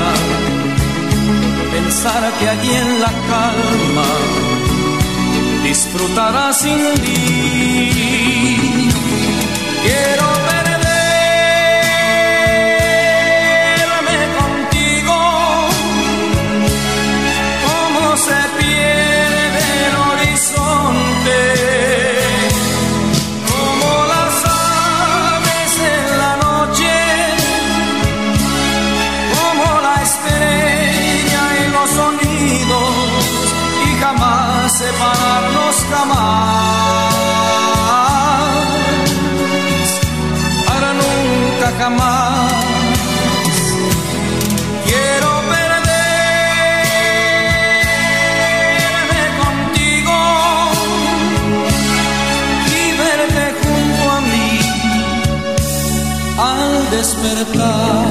pensar 1.71 2.29
que 2.39 2.49
allí 2.49 2.73
en 2.73 2.99
la 2.99 3.11
calma 3.31 4.09
disfrutarás 5.63 6.57
sin 6.57 6.77
mí. 7.01 8.50
Quiero 9.83 10.20
despertar. 57.21 58.05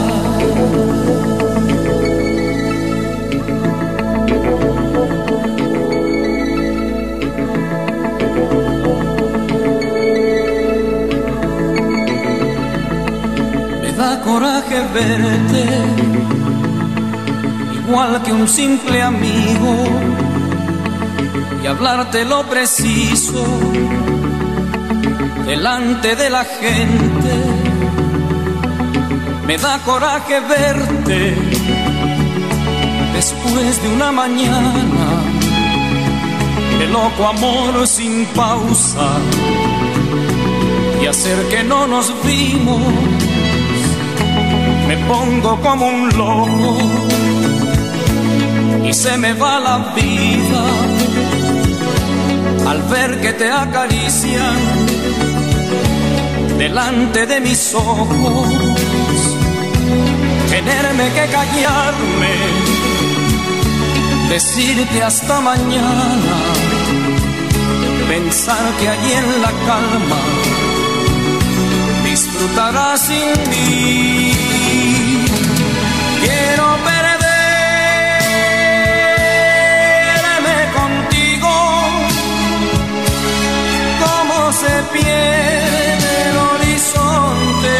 Me 13.82 13.92
da 13.92 14.20
coraje 14.20 14.80
verte, 14.94 15.64
igual 17.74 18.22
que 18.22 18.32
un 18.32 18.48
simple 18.48 19.02
amigo, 19.02 19.74
y 21.62 21.66
hablarte 21.66 22.24
lo 22.24 22.44
preciso 22.44 23.44
delante 25.46 26.16
de 26.16 26.30
la 26.30 26.44
gente. 26.44 27.59
Me 29.50 29.58
da 29.58 29.80
coraje 29.80 30.38
verte 30.38 31.34
después 33.12 33.82
de 33.82 33.88
una 33.88 34.12
mañana. 34.12 35.06
De 36.78 36.86
loco 36.86 37.26
amor 37.26 37.84
sin 37.84 38.26
pausa 38.26 39.08
y 41.02 41.06
hacer 41.06 41.48
que 41.48 41.64
no 41.64 41.88
nos 41.88 42.14
vimos. 42.24 42.80
Me 44.86 44.96
pongo 45.08 45.60
como 45.60 45.84
un 45.88 46.08
loco 46.16 46.76
y 48.88 48.92
se 48.94 49.16
me 49.16 49.32
va 49.32 49.58
la 49.58 49.78
vida 49.96 50.64
al 52.68 52.82
ver 52.82 53.20
que 53.20 53.32
te 53.32 53.50
acarician 53.50 55.00
delante 56.60 57.26
de 57.26 57.40
mis 57.40 57.74
ojos, 57.74 58.46
tenerme 60.62 61.06
que 61.12 61.26
callarme, 61.36 62.34
decirte 64.28 65.02
hasta 65.02 65.40
mañana, 65.40 66.36
pensar 68.08 68.64
que 68.78 68.88
allí 68.88 69.12
en 69.12 69.42
la 69.42 69.52
calma 69.66 70.20
disfrutarás 72.04 73.00
sin 73.06 73.28
mí. 73.50 74.32
Quiero 76.22 76.66
perderme 76.90 77.10
contigo, 80.78 81.54
como 84.04 84.52
se 84.52 84.74
pierde 84.92 86.10
el 86.28 86.36
horizonte, 86.50 87.76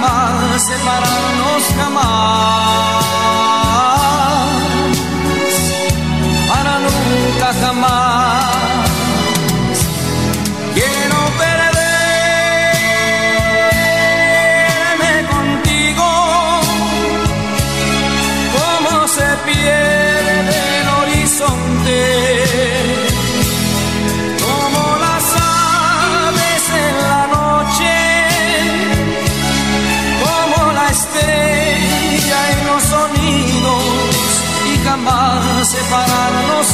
jamás 0.00 0.58
separarnos 0.58 1.64
jamás 1.76 2.99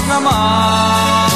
jamás, 0.08 1.32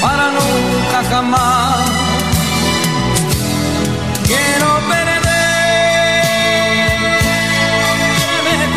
para 0.00 0.30
nunca 0.30 0.98
jamás. 1.10 1.90
Quiero 4.26 4.68
perderme 4.88 5.28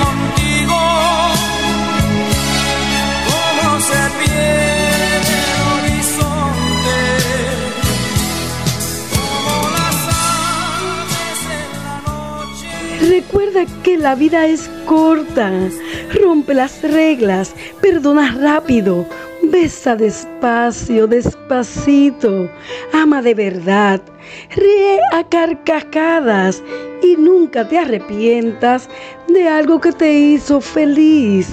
contigo, 0.04 0.82
como 3.28 3.80
se 3.90 4.02
pierde 4.20 5.36
el 5.46 5.62
horizonte, 5.74 7.00
como 9.14 9.54
las 9.78 10.00
aves 10.40 11.42
en 11.60 11.68
la 11.86 11.96
noche. 12.08 12.70
Recuerda 13.10 13.62
que 13.84 13.94
la 13.98 14.14
vida 14.16 14.40
es 14.46 14.62
corta. 14.92 15.50
Rompe 16.22 16.54
las 16.54 16.82
reglas, 16.84 17.56
perdona 17.80 18.36
rápido, 18.38 19.06
besa 19.42 19.96
despacio, 19.96 21.08
despacito, 21.08 22.50
ama 22.92 23.22
de 23.22 23.34
verdad, 23.34 24.02
ríe 24.54 25.00
a 25.14 25.24
carcajadas 25.24 26.62
y 27.02 27.16
nunca 27.16 27.66
te 27.70 27.80
arrepientas 27.80 28.90
de 29.30 29.48
algo 29.48 29.80
que 29.80 29.94
te 29.94 30.12
hizo 30.12 30.60
feliz. 30.60 31.48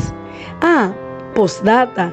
Ah, 0.60 0.92
postdata. 1.36 2.12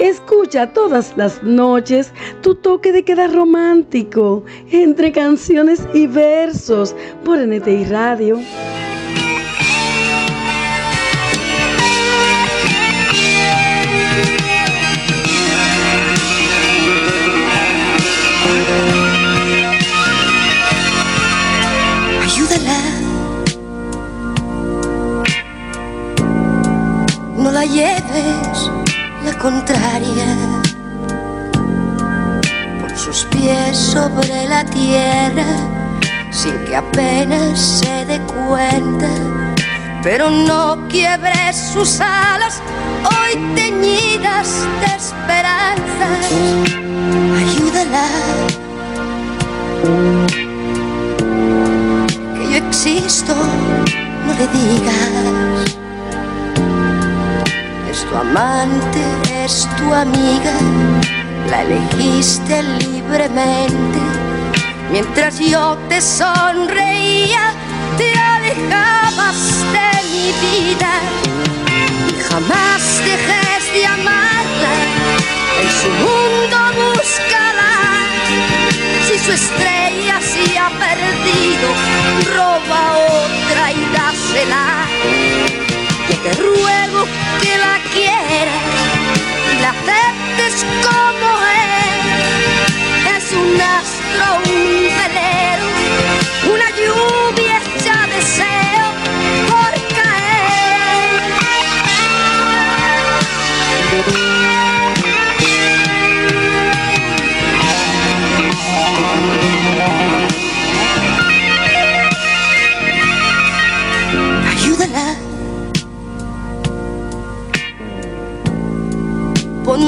Escucha 0.00 0.72
todas 0.72 1.16
las 1.16 1.44
noches 1.44 2.12
tu 2.42 2.56
toque 2.56 2.90
de 2.90 3.04
queda 3.04 3.28
romántico 3.28 4.44
entre 4.72 5.12
canciones 5.12 5.86
y 5.94 6.08
versos 6.08 6.96
por 7.24 7.38
NTI 7.38 7.84
Radio. 7.84 8.40
Por 32.80 32.98
sus 32.98 33.24
pies 33.30 33.74
sobre 33.74 34.46
la 34.46 34.62
tierra, 34.66 35.46
sin 36.30 36.52
que 36.66 36.76
apenas 36.76 37.58
se 37.58 38.04
dé 38.04 38.20
cuenta. 38.20 39.08
Pero 40.02 40.28
no 40.28 40.86
quiebres 40.90 41.56
sus 41.72 41.98
alas, 42.00 42.60
hoy 43.04 43.54
teñidas 43.54 44.66
de 44.80 44.96
esperanzas. 44.96 46.26
Ayúdala 47.40 48.06
que 52.34 52.50
yo 52.50 52.66
existo, 52.66 53.34
no 54.26 54.34
le 54.34 54.46
digas. 54.58 55.85
Es 57.96 58.04
tu 58.04 58.14
amante, 58.14 59.02
es 59.42 59.66
tu 59.78 59.94
amiga, 59.94 60.52
la 61.48 61.62
elegiste 61.62 62.62
libremente. 62.62 64.00
Mientras 64.92 65.38
yo 65.38 65.78
te 65.88 66.02
sonreía, 66.02 67.54
te 67.96 68.12
alejabas 68.12 69.64
de 69.72 69.90
mi 70.12 70.28
vida. 70.44 70.92
Y 72.10 72.20
jamás 72.28 72.82
dejes 73.02 73.72
de 73.72 73.86
amarla, 73.86 74.74
en 75.62 75.70
su 75.80 75.88
mundo 76.04 76.56
búscala. 76.76 77.72
Si 79.08 79.18
su 79.24 79.32
estrella 79.32 80.20
se 80.20 80.58
ha 80.58 80.68
perdido, 80.68 81.68
roba 82.34 82.92
otra 83.08 83.72
y 83.72 83.80
dásela. 83.96 85.65
Yo 86.08 86.16
te 86.18 86.32
ruego 86.40 87.04
que 87.40 87.58
la 87.58 87.78
quieras 87.92 88.64
y 89.52 89.60
la 89.60 89.70
aceptes 89.70 90.64
como 90.84 91.28
es. 91.52 92.04
Es 93.16 93.32
un 93.32 93.60
astro, 93.60 94.24
un 94.44 94.52
velero, 94.98 95.66
una 96.54 96.70
lluvia 96.70 97.15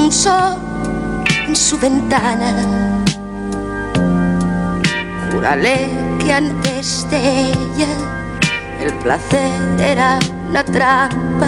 en 0.09 1.55
su 1.55 1.77
ventana. 1.77 3.05
Júrale 5.31 5.87
que 6.17 6.33
antes 6.33 7.07
de 7.11 7.51
ella 7.51 7.87
el 8.81 8.91
placer 9.03 9.51
era 9.79 10.17
una 10.49 10.63
trampa. 10.63 11.47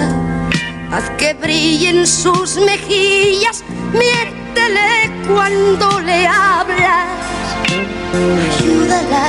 Haz 0.92 1.10
que 1.18 1.34
brillen 1.34 2.06
sus 2.06 2.58
mejillas, 2.58 3.64
miértele 3.94 5.10
cuando 5.28 6.00
le 6.02 6.28
hablas. 6.28 7.08
Ayúdala. 8.60 9.24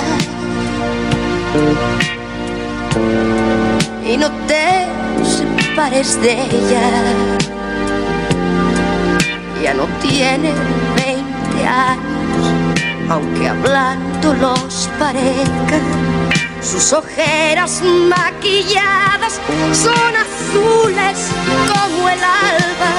Y 4.05 4.19
no 4.19 4.31
te 4.47 4.89
separes 5.25 6.21
de 6.21 6.33
ella 6.33 7.42
ya 9.63 9.75
no 9.75 9.87
tiene 10.01 10.53
20 10.97 11.67
años, 11.67 12.45
aunque 13.09 13.49
hablando 13.49 14.35
los 14.35 14.91
parezca. 14.99 15.79
Sus 16.61 16.93
ojeras 16.93 17.81
maquilladas 17.83 19.41
son 19.73 20.13
azules 20.27 21.19
como 21.71 22.09
el 22.09 22.23
alba. 22.25 22.93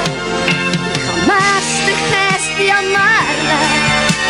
Jamás 1.05 1.63
dejes 1.85 2.57
de 2.57 2.71
amarla 2.71 3.59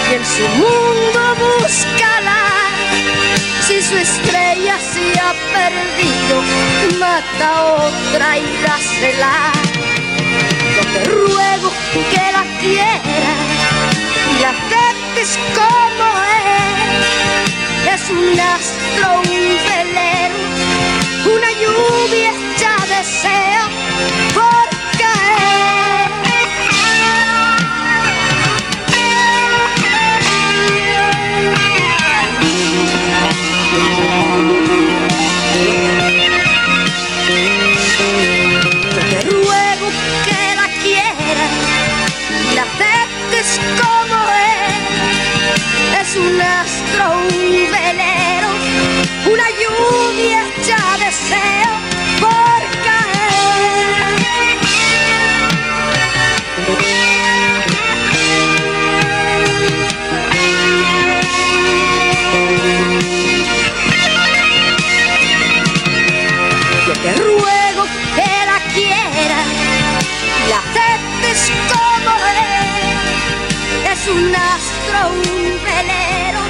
y 0.09 0.15
en 0.15 0.25
su 0.25 0.47
mundo 0.57 1.19
búscala. 1.39 2.39
Si 3.67 3.81
su 3.81 3.95
estrella 3.95 4.77
se 4.79 5.19
ha 5.19 5.33
perdido, 5.53 6.41
mata 6.99 7.63
otra 7.75 8.37
y 8.37 8.45
dásela. 8.65 10.02
Te 10.93 11.03
ruego 11.05 11.71
que 12.11 12.31
la 12.31 12.43
quieras 12.61 13.39
y 14.31 14.41
la 14.41 14.49
aceptes 14.49 15.39
como 15.57 16.05
es. 17.89 17.93
Es 17.93 18.09
un 18.09 18.39
astro, 18.39 19.05
un 19.17 19.33
velero, 19.67 20.35
una 21.35 21.51
lluvia 21.61 22.31
hecha 22.31 22.75
deseo 22.87 24.52
y 70.53 70.55
la 70.55 70.59
aceptes 70.59 71.51
como 71.71 72.15
es. 72.27 73.91
Es 73.91 74.07
un 74.07 74.35
astro, 74.35 74.99
un 75.09 75.23
velero. 75.65 76.41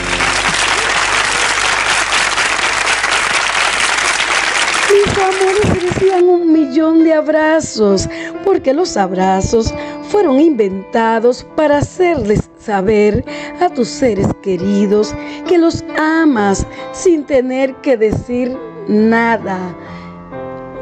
Mis 4.93 5.17
amores 5.17 5.67
merecían 5.73 6.23
un 6.29 6.51
millón 6.51 7.03
de 7.03 7.13
abrazos, 7.13 8.09
porque 8.43 8.73
los 8.73 8.97
abrazos 8.97 9.73
fueron 10.09 10.39
inventados 10.39 11.45
para 11.55 11.77
hacerles 11.77 12.49
saber 12.59 13.25
a 13.59 13.69
tus 13.69 13.87
seres 13.87 14.27
queridos 14.41 15.15
que 15.47 15.57
los 15.57 15.83
amas 15.97 16.65
sin 16.91 17.25
tener 17.25 17.75
que 17.75 17.97
decir 17.97 18.57
nada. 18.87 19.75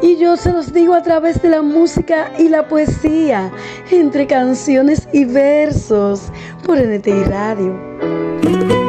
Y 0.01 0.17
yo 0.17 0.35
se 0.35 0.51
los 0.51 0.73
digo 0.73 0.95
a 0.95 1.03
través 1.03 1.41
de 1.41 1.49
la 1.49 1.61
música 1.61 2.31
y 2.39 2.49
la 2.49 2.67
poesía, 2.67 3.51
entre 3.91 4.25
canciones 4.25 5.07
y 5.13 5.25
versos, 5.25 6.31
por 6.65 6.79
NTI 6.79 7.23
Radio. 7.25 8.80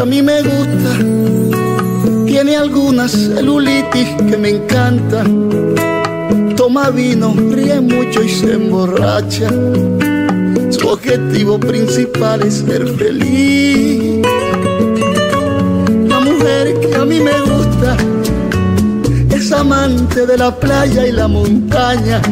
A 0.00 0.04
mí 0.06 0.22
me 0.22 0.40
gusta 0.42 0.96
tiene 2.24 2.56
algunas 2.56 3.10
celulitis 3.10 4.08
que 4.30 4.36
me 4.38 4.50
encantan. 4.50 5.50
Toma 6.56 6.90
vino, 6.90 7.34
ríe 7.36 7.80
mucho 7.80 8.22
y 8.22 8.28
se 8.28 8.54
emborracha. 8.54 9.50
Su 10.70 10.88
objetivo 10.88 11.58
principal 11.58 12.42
es 12.42 12.64
ser 12.66 12.86
feliz. 12.96 14.24
La 16.08 16.20
mujer 16.20 16.80
que 16.80 16.94
a 16.94 17.04
mí 17.04 17.20
me 17.20 17.38
gusta 17.40 17.96
es 19.34 19.52
amante 19.52 20.24
de 20.24 20.38
la 20.38 20.54
playa 20.54 21.06
y 21.06 21.12
la 21.12 21.28
montaña. 21.28 22.22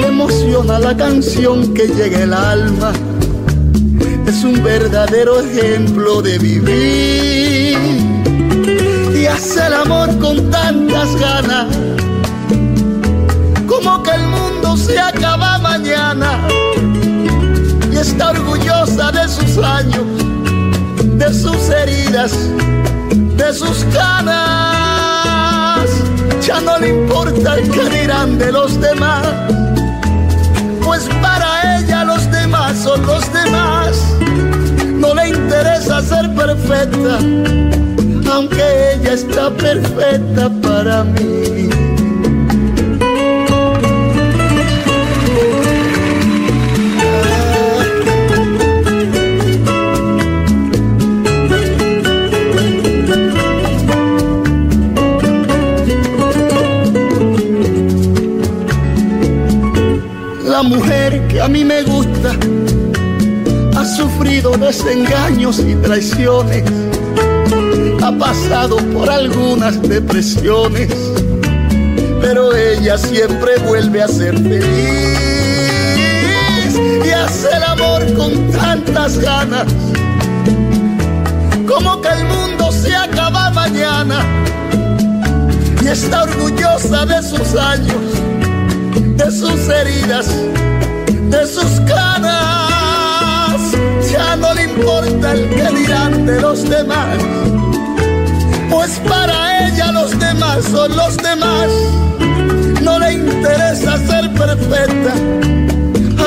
Le 0.00 0.06
emociona 0.06 0.78
la 0.78 0.96
canción 0.96 1.74
que 1.74 1.88
llega 1.88 2.22
el 2.22 2.34
alma 2.34 2.92
es 4.26 4.44
un 4.44 4.62
verdadero 4.62 5.40
ejemplo 5.40 6.22
de 6.22 6.38
vivir. 6.38 7.78
Y 9.14 9.26
hace 9.26 9.66
el 9.66 9.74
amor 9.74 10.18
con 10.18 10.50
tantas 10.50 11.16
ganas 11.16 11.66
como 13.66 14.02
que 14.02 14.10
el 14.10 14.26
mundo 14.26 14.76
se 14.76 14.98
acaba 14.98 15.58
mañana. 15.58 16.40
Y 17.92 17.96
está 17.96 18.30
orgullosa 18.30 19.12
de 19.12 19.28
sus 19.28 19.58
años, 19.58 20.04
de 21.02 21.32
sus 21.32 21.68
heridas, 21.70 22.32
de 23.36 23.52
sus 23.52 23.84
canas. 23.94 25.88
Ya 26.46 26.60
no 26.60 26.78
le 26.78 26.88
importa 26.88 27.56
el 27.56 27.70
que 27.70 27.88
dirán 27.88 28.38
de 28.38 28.52
los 28.52 28.80
demás, 28.80 29.26
aunque 38.32 38.62
ella 38.94 39.12
está 39.12 39.50
perfecta 39.50 40.50
para 40.62 41.04
mí. 41.04 41.68
La 60.44 60.62
mujer 60.62 61.28
que 61.28 61.40
a 61.40 61.48
mí 61.48 61.64
me 61.64 61.82
gusta 61.82 61.95
sufrido 63.96 64.52
desengaños 64.58 65.58
y 65.60 65.74
traiciones, 65.76 66.64
ha 68.02 68.12
pasado 68.12 68.76
por 68.92 69.08
algunas 69.08 69.80
depresiones, 69.82 70.88
pero 72.20 72.54
ella 72.54 72.98
siempre 72.98 73.56
vuelve 73.66 74.02
a 74.02 74.08
ser 74.08 74.36
feliz 74.36 75.18
y 77.04 77.10
hace 77.10 77.48
el 77.56 77.62
amor 77.62 78.14
con 78.14 78.50
tantas 78.52 79.18
ganas, 79.18 79.66
como 81.66 82.00
que 82.02 82.08
el 82.08 82.24
mundo 82.24 82.70
se 82.72 82.94
acaba 82.94 83.50
mañana 83.50 84.24
y 85.82 85.88
está 85.88 86.24
orgullosa 86.24 87.06
de 87.06 87.22
sus 87.22 87.54
años 87.54 88.16
de 89.16 89.30
sus 89.30 89.68
heridas, 89.68 90.26
de 91.30 91.46
sus 91.46 91.80
canas. 91.86 92.55
Ya 94.16 94.34
no 94.34 94.54
le 94.54 94.62
importa 94.64 95.32
el 95.32 95.48
que 95.50 95.68
dirán 95.76 96.24
de 96.24 96.40
los 96.40 96.66
demás, 96.66 97.18
pues 98.70 98.98
para 99.06 99.68
ella 99.68 99.92
los 99.92 100.18
demás 100.18 100.64
son 100.64 100.96
los 100.96 101.18
demás. 101.18 101.68
No 102.80 102.98
le 102.98 103.12
interesa 103.12 103.98
ser 103.98 104.32
perfecta, 104.32 105.12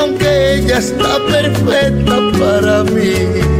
aunque 0.00 0.54
ella 0.54 0.78
está 0.78 1.18
perfecta 1.28 2.14
para 2.38 2.84
mí. 2.84 3.59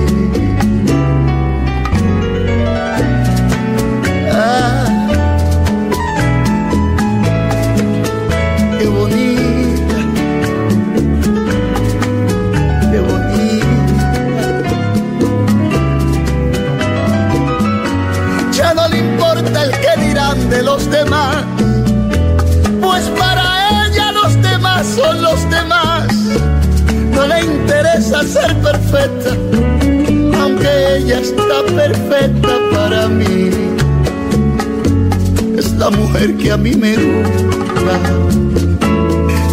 De 20.51 20.63
los 20.63 20.91
demás, 20.91 21.45
pues 22.81 23.05
para 23.19 23.87
ella 23.87 24.13
los 24.13 24.43
demás 24.43 24.87
son 24.87 25.23
los 25.23 25.49
demás. 25.51 26.13
No 27.13 27.27
le 27.27 27.45
interesa 27.45 28.23
ser 28.25 28.55
perfecta, 28.61 29.31
aunque 30.41 30.97
ella 30.97 31.21
está 31.21 31.63
perfecta 31.75 32.49
para 32.73 33.09
mí. 33.09 33.51
Es 35.57 35.73
la 35.73 35.91
mujer 35.91 36.37
que 36.37 36.53
a 36.53 36.57
mí 36.57 36.75
me 36.75 36.97
gusta 36.97 38.31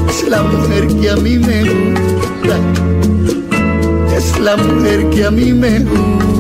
es 0.09 0.29
la 0.29 0.43
mujer 0.43 0.87
que 0.87 1.09
a 1.09 1.15
mí 1.15 1.37
me 1.37 1.63
gusta, 1.63 2.57
es 4.15 4.39
la 4.39 4.57
mujer 4.57 5.09
que 5.09 5.25
a 5.25 5.31
mí 5.31 5.53
me 5.53 5.79
gusta. 5.79 6.36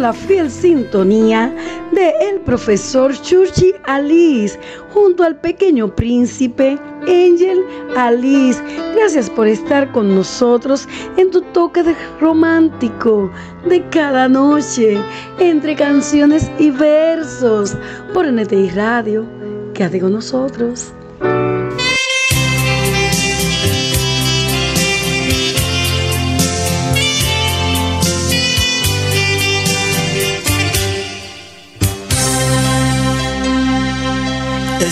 La 0.00 0.14
fiel 0.14 0.50
sintonía 0.50 1.54
de 1.92 2.14
el 2.22 2.40
profesor 2.40 3.12
Churchi 3.20 3.74
Alice 3.84 4.58
junto 4.94 5.22
al 5.22 5.38
pequeño 5.38 5.94
príncipe 5.94 6.78
Angel 7.02 7.62
Alice. 7.94 8.62
Gracias 8.94 9.28
por 9.28 9.46
estar 9.46 9.92
con 9.92 10.14
nosotros 10.14 10.88
en 11.18 11.30
tu 11.30 11.42
toque 11.52 11.82
de 11.82 11.94
romántico 12.18 13.30
de 13.68 13.86
cada 13.90 14.26
noche 14.26 14.98
entre 15.38 15.76
canciones 15.76 16.50
y 16.58 16.70
versos 16.70 17.76
por 18.14 18.24
NTI 18.26 18.70
Radio. 18.70 19.26
Quédate 19.74 20.00
con 20.00 20.12
nosotros. 20.14 20.94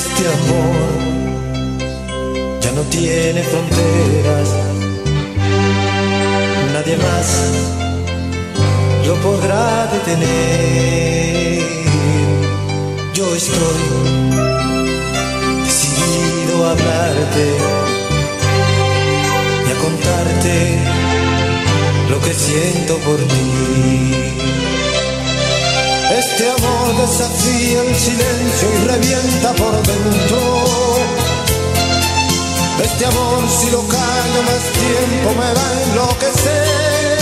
Este 0.00 0.24
amor 0.28 0.76
ya 2.60 2.70
no 2.70 2.82
tiene 2.82 3.42
fronteras. 3.42 4.48
Nadie 6.72 6.96
más 6.98 7.28
lo 9.04 9.14
podrá 9.16 9.88
detener. 9.94 11.64
Yo 13.12 13.34
estoy 13.34 13.82
decidido 15.64 16.54
a 16.64 16.70
hablarte 16.70 17.46
y 19.66 19.70
a 19.72 19.76
contarte 19.84 20.78
lo 22.08 22.20
que 22.20 22.34
siento 22.34 22.98
por 22.98 23.16
ti. 23.16 24.28
Este 26.10 26.50
amor 26.50 26.96
desafía 26.96 27.82
el 27.82 27.94
silencio 27.94 28.68
y 28.72 28.86
revienta 28.86 29.52
por 29.52 29.74
dentro. 29.86 30.64
Este 32.82 33.04
amor 33.04 33.48
si 33.48 33.70
lo 33.70 33.86
callo 33.86 34.42
más 34.42 34.62
tiempo 34.72 35.30
me 35.38 35.52
va 35.52 35.68
a 35.68 35.82
enloquecer. 35.82 37.18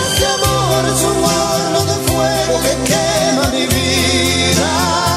Este 0.00 0.26
amor 0.26 0.84
es 0.86 1.02
un 1.02 1.24
horno 1.24 1.84
de 1.84 1.96
fuego 2.08 2.60
que 2.62 2.74
quema 2.90 3.48
mi 3.50 3.66
vida. 3.66 5.07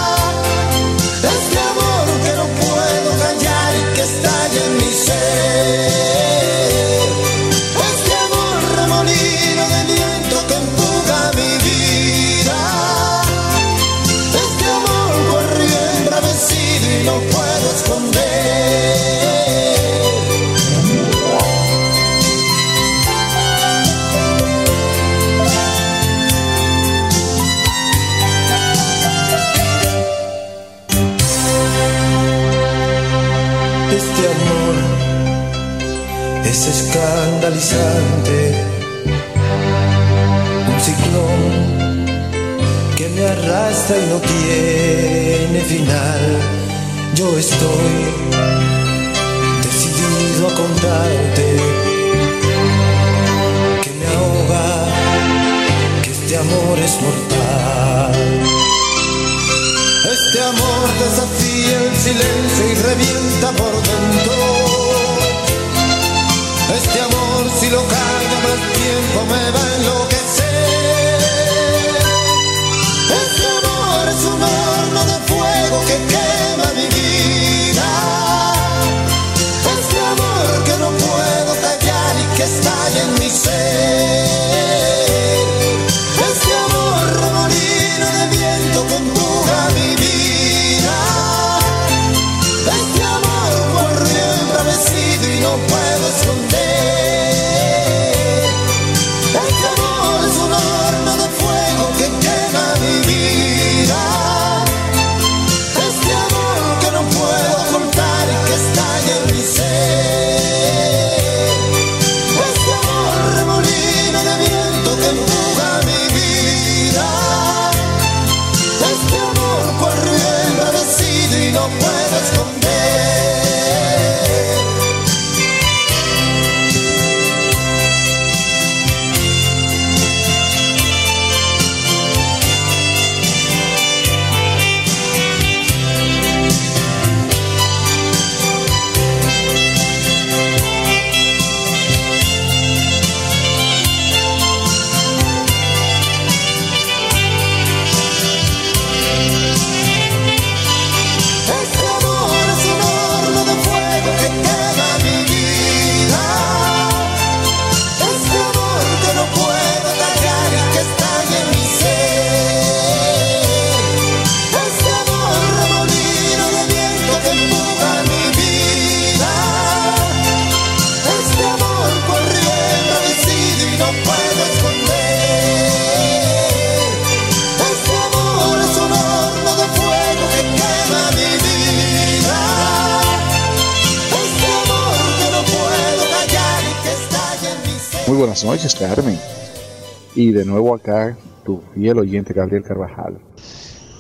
de 190.42 190.46
nuevo 190.46 190.74
acá 190.74 191.16
tu 191.46 191.62
fiel 191.72 192.00
oyente 192.00 192.34
Gabriel 192.34 192.64
Carvajal 192.64 193.16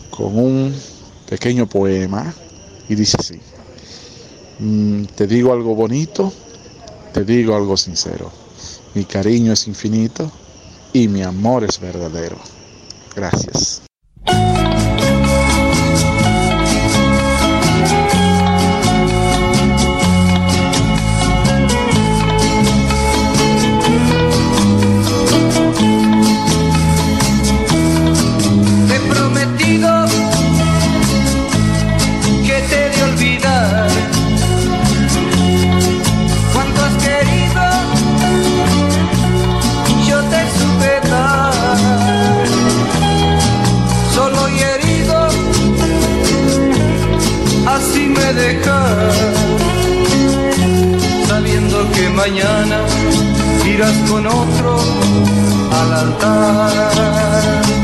con 0.09 0.35
un 0.35 0.73
pequeño 1.29 1.67
poema 1.67 2.33
y 2.89 2.95
dice 2.95 3.15
así, 3.19 3.39
mm, 4.57 5.03
te 5.15 5.27
digo 5.27 5.53
algo 5.53 5.75
bonito, 5.75 6.33
te 7.13 7.23
digo 7.23 7.55
algo 7.55 7.77
sincero, 7.77 8.31
mi 8.95 9.05
cariño 9.05 9.53
es 9.53 9.67
infinito 9.67 10.31
y 10.93 11.07
mi 11.07 11.21
amor 11.21 11.63
es 11.63 11.79
verdadero. 11.79 12.37
Gracias. 13.15 13.80
mañana 52.21 52.85
irás 53.65 53.97
con 54.07 54.27
otro 54.27 54.77
al 55.71 55.93
altar. 55.93 57.80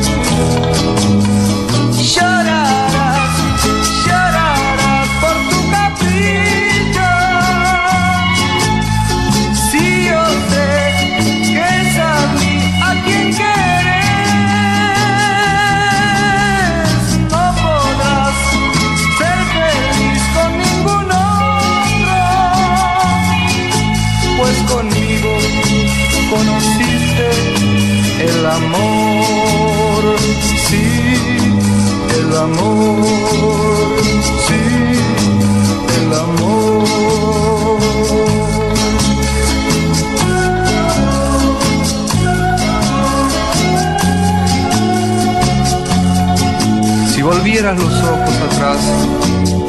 Los 47.73 48.01
ojos 48.01 48.35
atrás 48.49 48.77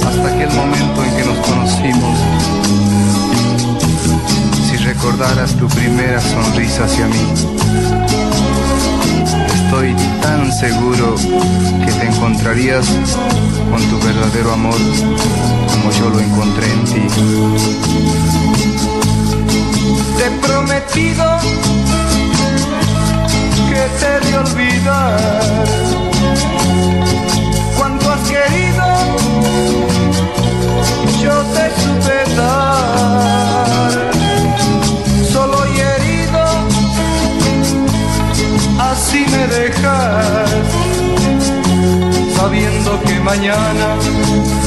hasta 0.07 0.29
aquel 0.29 0.51
momento 0.51 1.05
en 1.05 1.17
que 1.17 1.25
nos 1.25 1.39
conocimos, 1.39 2.19
si 4.69 4.77
recordaras 4.77 5.55
tu 5.57 5.67
primera 5.69 6.21
sonrisa 6.21 6.85
hacia 6.85 7.07
mí, 7.09 7.27
estoy 9.53 9.97
tan 10.23 10.53
seguro 10.53 11.17
que 11.85 11.93
te 11.93 12.07
encontrarías 12.07 12.87
con 13.69 13.83
tu 13.91 14.07
verdadero 14.07 14.53
amor 14.53 14.79
como 15.73 15.91
yo 15.91 16.11
lo 16.11 16.21
encontré 16.21 16.71
en 16.71 16.85
ti. 16.85 17.03
Te 20.17 20.27
he 20.27 20.31
prometido 20.39 21.39
que 23.69 23.83
te 23.99 24.07
he 24.07 24.31
de 24.31 24.39
olvidar 24.39 25.69
querido 28.33 28.87
yo 31.23 31.37
te 31.55 31.65
supe 31.81 32.19
dar. 32.37 33.93
Solo 35.33 35.59
y 35.75 35.81
herido 35.81 36.45
así 38.91 39.21
me 39.33 39.43
dejas. 39.47 40.59
Sabiendo 42.37 42.91
que 43.03 43.21
mañana 43.21 43.89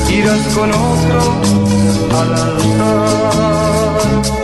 irás 0.09 0.43
con 0.55 0.69
otro 0.71 1.19
al 2.19 2.29
altar 2.45 4.40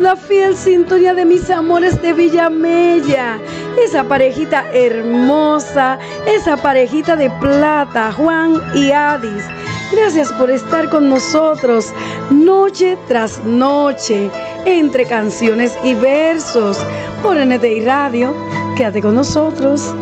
la 0.00 0.16
fiel 0.16 0.56
sintonía 0.56 1.12
de 1.14 1.24
mis 1.24 1.50
amores 1.50 2.00
de 2.00 2.12
Villamella, 2.14 3.38
esa 3.78 4.04
parejita 4.04 4.64
hermosa, 4.72 5.98
esa 6.26 6.56
parejita 6.56 7.16
de 7.16 7.30
plata, 7.30 8.10
Juan 8.12 8.54
y 8.74 8.90
Adis. 8.92 9.44
Gracias 9.92 10.32
por 10.32 10.50
estar 10.50 10.88
con 10.88 11.08
nosotros 11.10 11.92
noche 12.30 12.96
tras 13.08 13.44
noche, 13.44 14.30
entre 14.64 15.04
canciones 15.04 15.76
y 15.84 15.94
versos, 15.94 16.78
por 17.22 17.36
NTI 17.36 17.84
Radio. 17.84 18.34
Quédate 18.76 19.02
con 19.02 19.14
nosotros. 19.14 19.94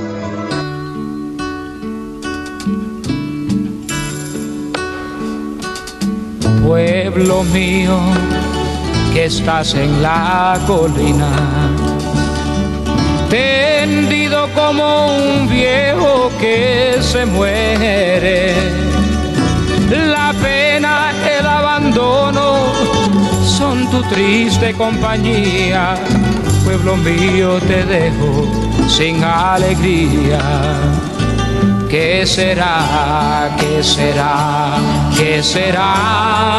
Pueblo 6.64 7.42
mío, 7.44 7.98
estás 9.24 9.74
en 9.74 10.00
la 10.00 10.58
colina, 10.66 11.30
tendido 13.28 14.48
como 14.54 15.16
un 15.16 15.48
viejo 15.48 16.30
que 16.38 16.98
se 17.00 17.26
muere. 17.26 18.54
La 19.90 20.32
pena, 20.40 21.12
el 21.38 21.46
abandono 21.46 22.72
son 23.44 23.90
tu 23.90 24.02
triste 24.04 24.72
compañía. 24.74 25.94
Pueblo 26.64 26.96
mío, 26.96 27.58
te 27.66 27.84
dejo 27.84 28.46
sin 28.88 29.24
alegría. 29.24 30.40
¿Qué 31.88 32.24
será? 32.24 33.50
¿Qué 33.58 33.82
será? 33.82 34.76
¿Qué 35.16 35.42
será? 35.42 36.58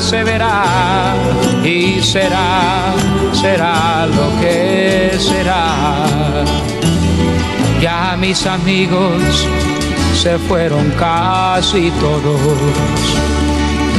Se 0.00 0.24
verá 0.24 1.14
y 1.62 2.02
será, 2.02 2.94
será 3.32 4.06
lo 4.06 4.40
que 4.40 5.16
será. 5.18 6.44
Ya 7.80 8.16
mis 8.18 8.46
amigos 8.46 9.46
se 10.14 10.38
fueron 10.38 10.90
casi 10.92 11.90
todos 12.00 12.38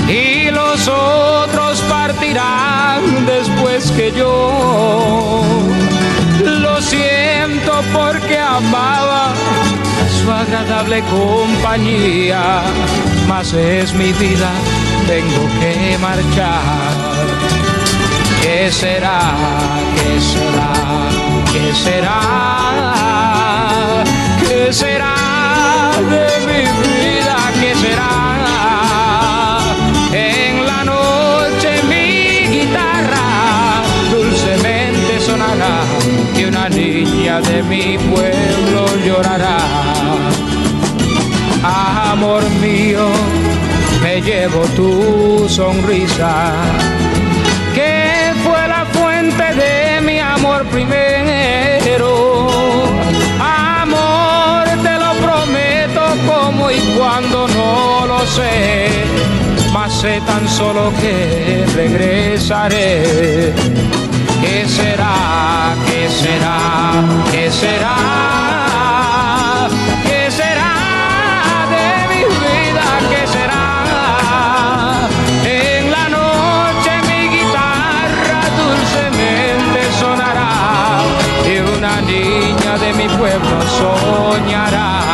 y 0.08 0.50
los 0.52 0.88
otros 0.88 1.82
partirán 1.90 3.26
después 3.26 3.92
que 3.92 4.12
yo. 4.12 5.42
Lo 6.44 6.82
siento 6.82 7.82
porque 7.94 8.38
amaba 8.38 9.34
su 10.22 10.32
agradable 10.32 11.02
compañía, 11.04 12.62
mas 13.28 13.54
es 13.54 13.94
mi 13.94 14.12
vida, 14.14 14.52
tengo 15.08 15.48
que 15.60 15.98
marchar. 16.00 16.94
¿Qué 18.42 18.72
será? 18.72 19.20
¿Qué 19.96 20.22
será? 20.22 20.74
¿Qué 21.52 21.74
será? 21.74 22.20
¿Qué 24.42 24.74
será 24.74 25.16
de 26.12 26.26
mi 26.48 26.62
vida? 26.90 27.38
¿Qué 27.60 27.76
será? 27.76 28.12
En 30.14 30.66
la 30.66 30.84
noche 30.84 31.70
mi 31.90 32.48
guitarra 32.56 33.28
dulcemente 34.12 35.20
sonará 35.20 35.84
y 36.38 36.46
una 36.46 36.70
niña 36.70 37.42
de 37.42 37.64
mi 37.64 37.98
pueblo 37.98 38.86
llorará. 39.06 39.58
Amor 42.12 42.44
mío, 42.62 43.08
llevo 44.22 44.62
tu 44.76 45.48
sonrisa, 45.50 46.54
que 47.74 48.34
fue 48.44 48.68
la 48.68 48.86
fuente 48.94 49.44
de 49.56 50.02
mi 50.02 50.20
amor 50.20 50.66
primero. 50.66 52.48
Amor, 53.40 54.66
te 54.84 54.94
lo 55.04 55.14
prometo 55.26 56.02
como 56.28 56.72
y 56.72 56.80
cuando 56.98 57.48
no 57.50 58.06
lo 58.08 58.20
sé, 58.28 58.88
mas 59.74 59.94
sé 59.94 60.22
tan 60.26 60.48
solo 60.48 60.92
que 61.02 61.66
regresaré. 61.76 63.54
¿Qué 64.42 64.66
será? 64.68 65.76
¿Qué 65.88 66.10
será? 66.10 66.58
¿Qué 67.32 67.52
será? 67.52 68.65
Pueblo 83.18 83.62
soñará. 83.78 85.05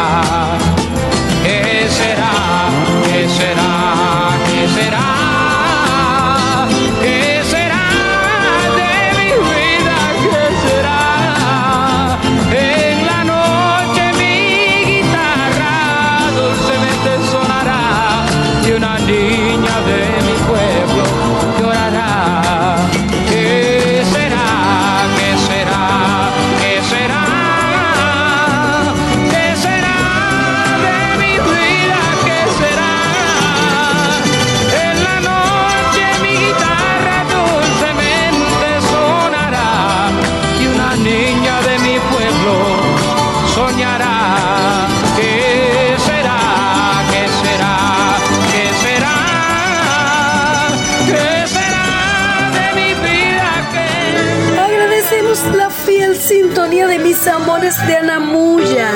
Mis 57.72 57.80
amores 57.80 57.88
de 57.88 57.95
Anamuya, 57.97 58.89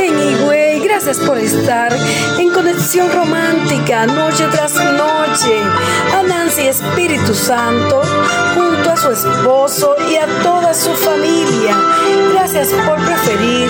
en 0.00 0.18
Higüey. 0.18 0.80
Gracias 0.80 1.18
por 1.18 1.38
estar 1.38 1.92
en 2.38 2.50
conexión 2.50 3.10
romántica 3.12 4.06
noche 4.06 4.46
tras 4.50 4.74
noche. 4.74 5.62
A 6.14 6.22
Nancy 6.22 6.68
Espíritu 6.68 7.34
Santo, 7.34 8.02
junto 8.54 8.90
a 8.90 8.96
su 8.96 9.10
esposo 9.10 9.94
y 10.10 10.16
a 10.16 10.26
toda 10.42 10.74
su 10.74 10.90
familia. 10.94 11.76
Gracias 12.32 12.68
por 12.86 12.96
preferir 13.04 13.68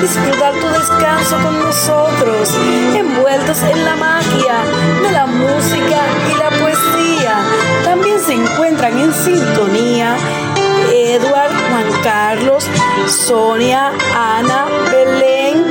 disfrutar 0.00 0.54
tu 0.54 0.66
descanso 0.68 1.36
con 1.42 1.58
nosotros, 1.58 2.50
envueltos 2.94 3.62
en 3.62 3.84
la 3.84 3.96
magia 3.96 4.54
de 5.02 5.12
la 5.12 5.26
música 5.26 6.00
y 6.30 6.38
la 6.38 6.50
poesía. 6.50 7.36
También 7.84 8.20
se 8.20 8.34
encuentran 8.34 8.98
en 8.98 9.12
sintonía 9.12 10.16
Edward, 10.90 11.52
Juan 11.70 12.02
Carlos, 12.02 12.64
Sonia, 13.08 13.92
Ana, 14.14 14.66
Belén, 14.90 15.64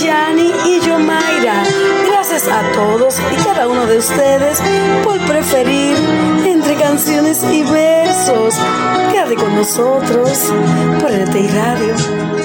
Yani 0.00 0.52
y 0.66 0.80
Yomaira. 0.80 1.64
Gracias 2.06 2.48
a 2.48 2.62
todos 2.72 3.18
y 3.32 3.44
cada 3.44 3.66
uno 3.66 3.86
de 3.86 3.98
ustedes 3.98 4.62
por 5.02 5.18
preferir 5.26 5.96
entre 6.44 6.74
canciones 6.76 7.42
y 7.42 7.62
versos. 7.64 8.54
Quédate 9.10 9.34
con 9.34 9.56
nosotros 9.56 10.52
por 11.00 11.10
LTI 11.10 11.48
Radio. 11.48 12.35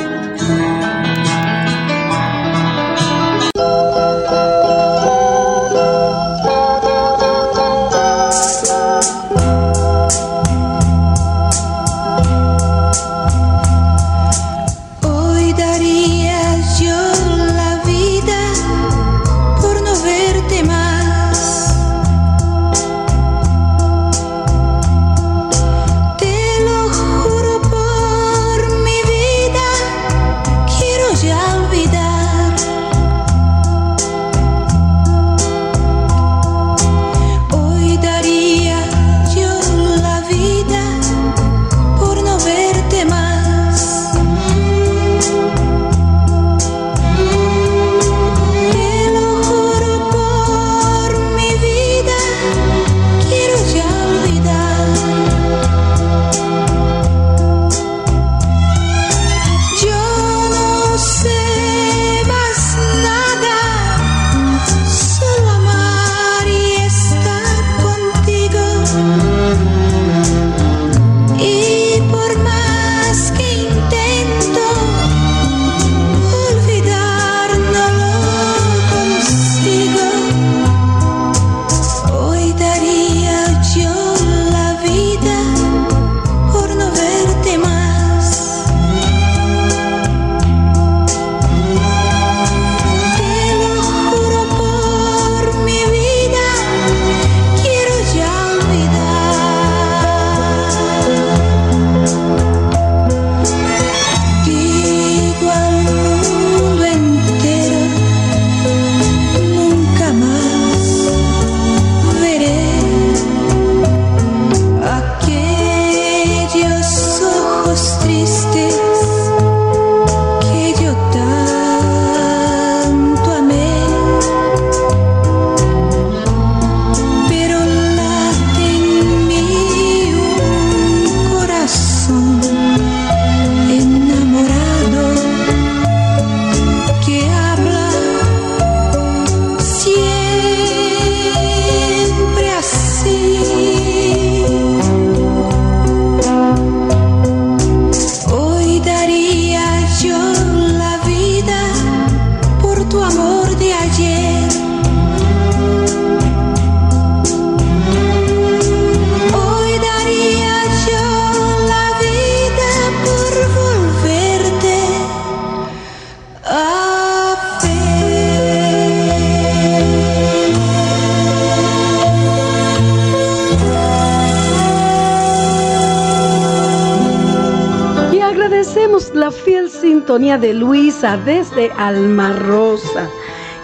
De 180.37 180.53
Luisa 180.53 181.17
desde 181.25 181.71
Alma 181.77 182.31
Rosa. 182.33 183.09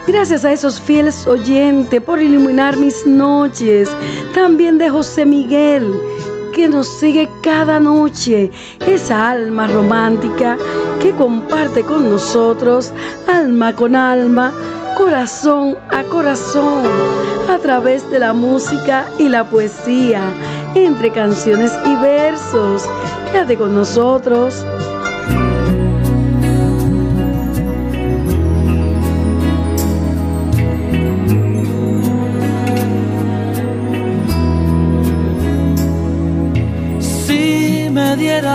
Gracias 0.05 0.43
a 0.43 0.51
esos 0.51 0.81
fieles 0.81 1.25
oyentes 1.27 2.01
por 2.01 2.21
iluminar 2.21 2.75
mis 2.77 3.05
noches. 3.05 3.89
También 4.33 4.77
de 4.77 4.89
José 4.89 5.25
Miguel, 5.25 5.93
que 6.53 6.67
nos 6.67 6.87
sigue 6.87 7.29
cada 7.41 7.79
noche. 7.79 8.51
Esa 8.85 9.31
alma 9.31 9.67
romántica 9.67 10.57
que 11.01 11.11
comparte 11.11 11.83
con 11.83 12.09
nosotros, 12.09 12.91
alma 13.27 13.73
con 13.73 13.95
alma, 13.95 14.53
corazón 14.97 15.77
a 15.89 16.03
corazón, 16.03 16.83
a 17.49 17.57
través 17.59 18.09
de 18.09 18.19
la 18.19 18.33
música 18.33 19.05
y 19.19 19.29
la 19.29 19.49
poesía, 19.49 20.21
entre 20.75 21.11
canciones 21.11 21.71
y 21.85 21.95
versos. 21.95 22.83
Quédate 23.31 23.57
con 23.57 23.75
nosotros. 23.75 24.65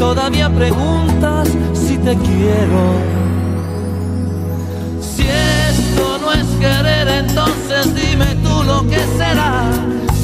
todavía 0.00 0.48
preguntas 0.48 1.46
si 1.74 1.98
te 1.98 2.16
quiero. 2.16 2.82
Si 4.98 5.26
esto 5.68 6.18
no 6.22 6.32
es 6.32 6.46
querer, 6.58 7.06
entonces 7.06 7.94
dime 7.94 8.34
tú 8.42 8.62
lo 8.64 8.80
que 8.88 8.98
será. 9.18 9.70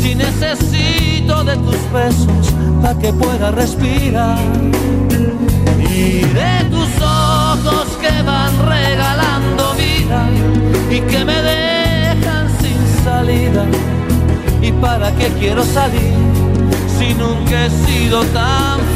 Si 0.00 0.14
necesito 0.14 1.44
de 1.44 1.56
tus 1.58 1.80
besos 1.92 2.46
para 2.80 2.98
que 2.98 3.12
pueda 3.12 3.50
respirar. 3.50 4.38
Y 5.90 6.20
de 6.40 6.54
tus 6.70 6.90
ojos 7.02 7.86
que 8.00 8.22
van 8.22 8.52
regalando 8.66 9.74
vida 9.74 10.20
y 10.90 11.00
que 11.00 11.22
me 11.22 11.38
dejan 11.52 12.48
sin 12.60 13.04
salida. 13.04 13.64
¿Y 14.62 14.72
para 14.72 15.12
qué 15.16 15.28
quiero 15.38 15.62
salir 15.64 16.16
si 16.98 17.12
nunca 17.12 17.66
he 17.66 17.70
sido 17.86 18.22
tan 18.24 18.78
feliz? 18.78 18.95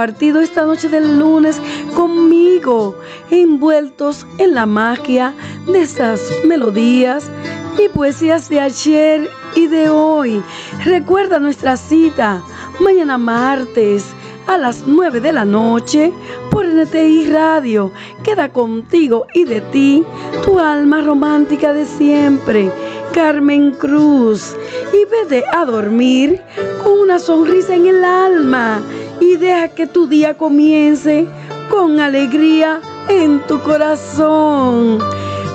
Compartido 0.00 0.40
esta 0.40 0.64
noche 0.64 0.88
del 0.88 1.18
lunes 1.18 1.60
conmigo, 1.94 2.94
envueltos 3.30 4.26
en 4.38 4.54
la 4.54 4.64
magia 4.64 5.34
de 5.66 5.82
estas 5.82 6.22
melodías 6.46 7.30
y 7.78 7.86
poesías 7.90 8.48
de 8.48 8.60
ayer 8.60 9.28
y 9.54 9.66
de 9.66 9.90
hoy. 9.90 10.42
Recuerda 10.86 11.38
nuestra 11.38 11.76
cita 11.76 12.42
mañana 12.80 13.18
martes 13.18 14.06
a 14.46 14.56
las 14.56 14.84
9 14.86 15.20
de 15.20 15.34
la 15.34 15.44
noche 15.44 16.14
por 16.50 16.66
NTI 16.66 17.26
Radio. 17.26 17.92
Queda 18.22 18.50
contigo 18.50 19.26
y 19.34 19.44
de 19.44 19.60
ti 19.60 20.02
tu 20.46 20.58
alma 20.58 21.02
romántica 21.02 21.74
de 21.74 21.84
siempre, 21.84 22.72
Carmen 23.12 23.72
Cruz. 23.72 24.56
Y 24.94 25.04
vete 25.10 25.44
a 25.52 25.66
dormir 25.66 26.40
con 26.82 27.00
una 27.00 27.18
sonrisa 27.18 27.74
en 27.74 27.86
el 27.86 28.02
alma 28.02 28.80
y 29.20 29.36
deja 29.36 29.68
que 29.68 29.86
tu 29.86 30.06
día 30.06 30.36
comience 30.36 31.26
con 31.70 32.00
alegría 32.00 32.80
en 33.08 33.40
tu 33.46 33.60
corazón. 33.60 34.98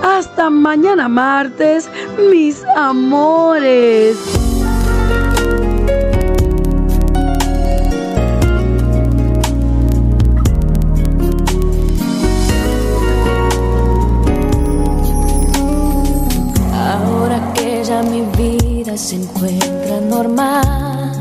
Hasta 0.03 0.49
mañana 0.49 1.09
martes, 1.09 1.89
mis 2.32 2.63
amores. 2.76 4.18
Ahora 16.74 17.53
que 17.53 17.84
ya 17.84 18.03
mi 18.03 18.22
vida 18.38 18.95
se 18.97 19.16
encuentra 19.16 19.99
normal, 20.01 21.11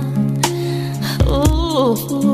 uh, 1.26 2.33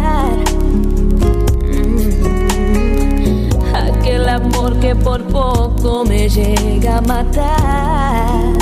que 4.81 4.95
por 4.95 5.23
poco 5.25 6.03
me 6.03 6.27
llega 6.27 6.97
a 6.97 7.01
matar. 7.01 8.60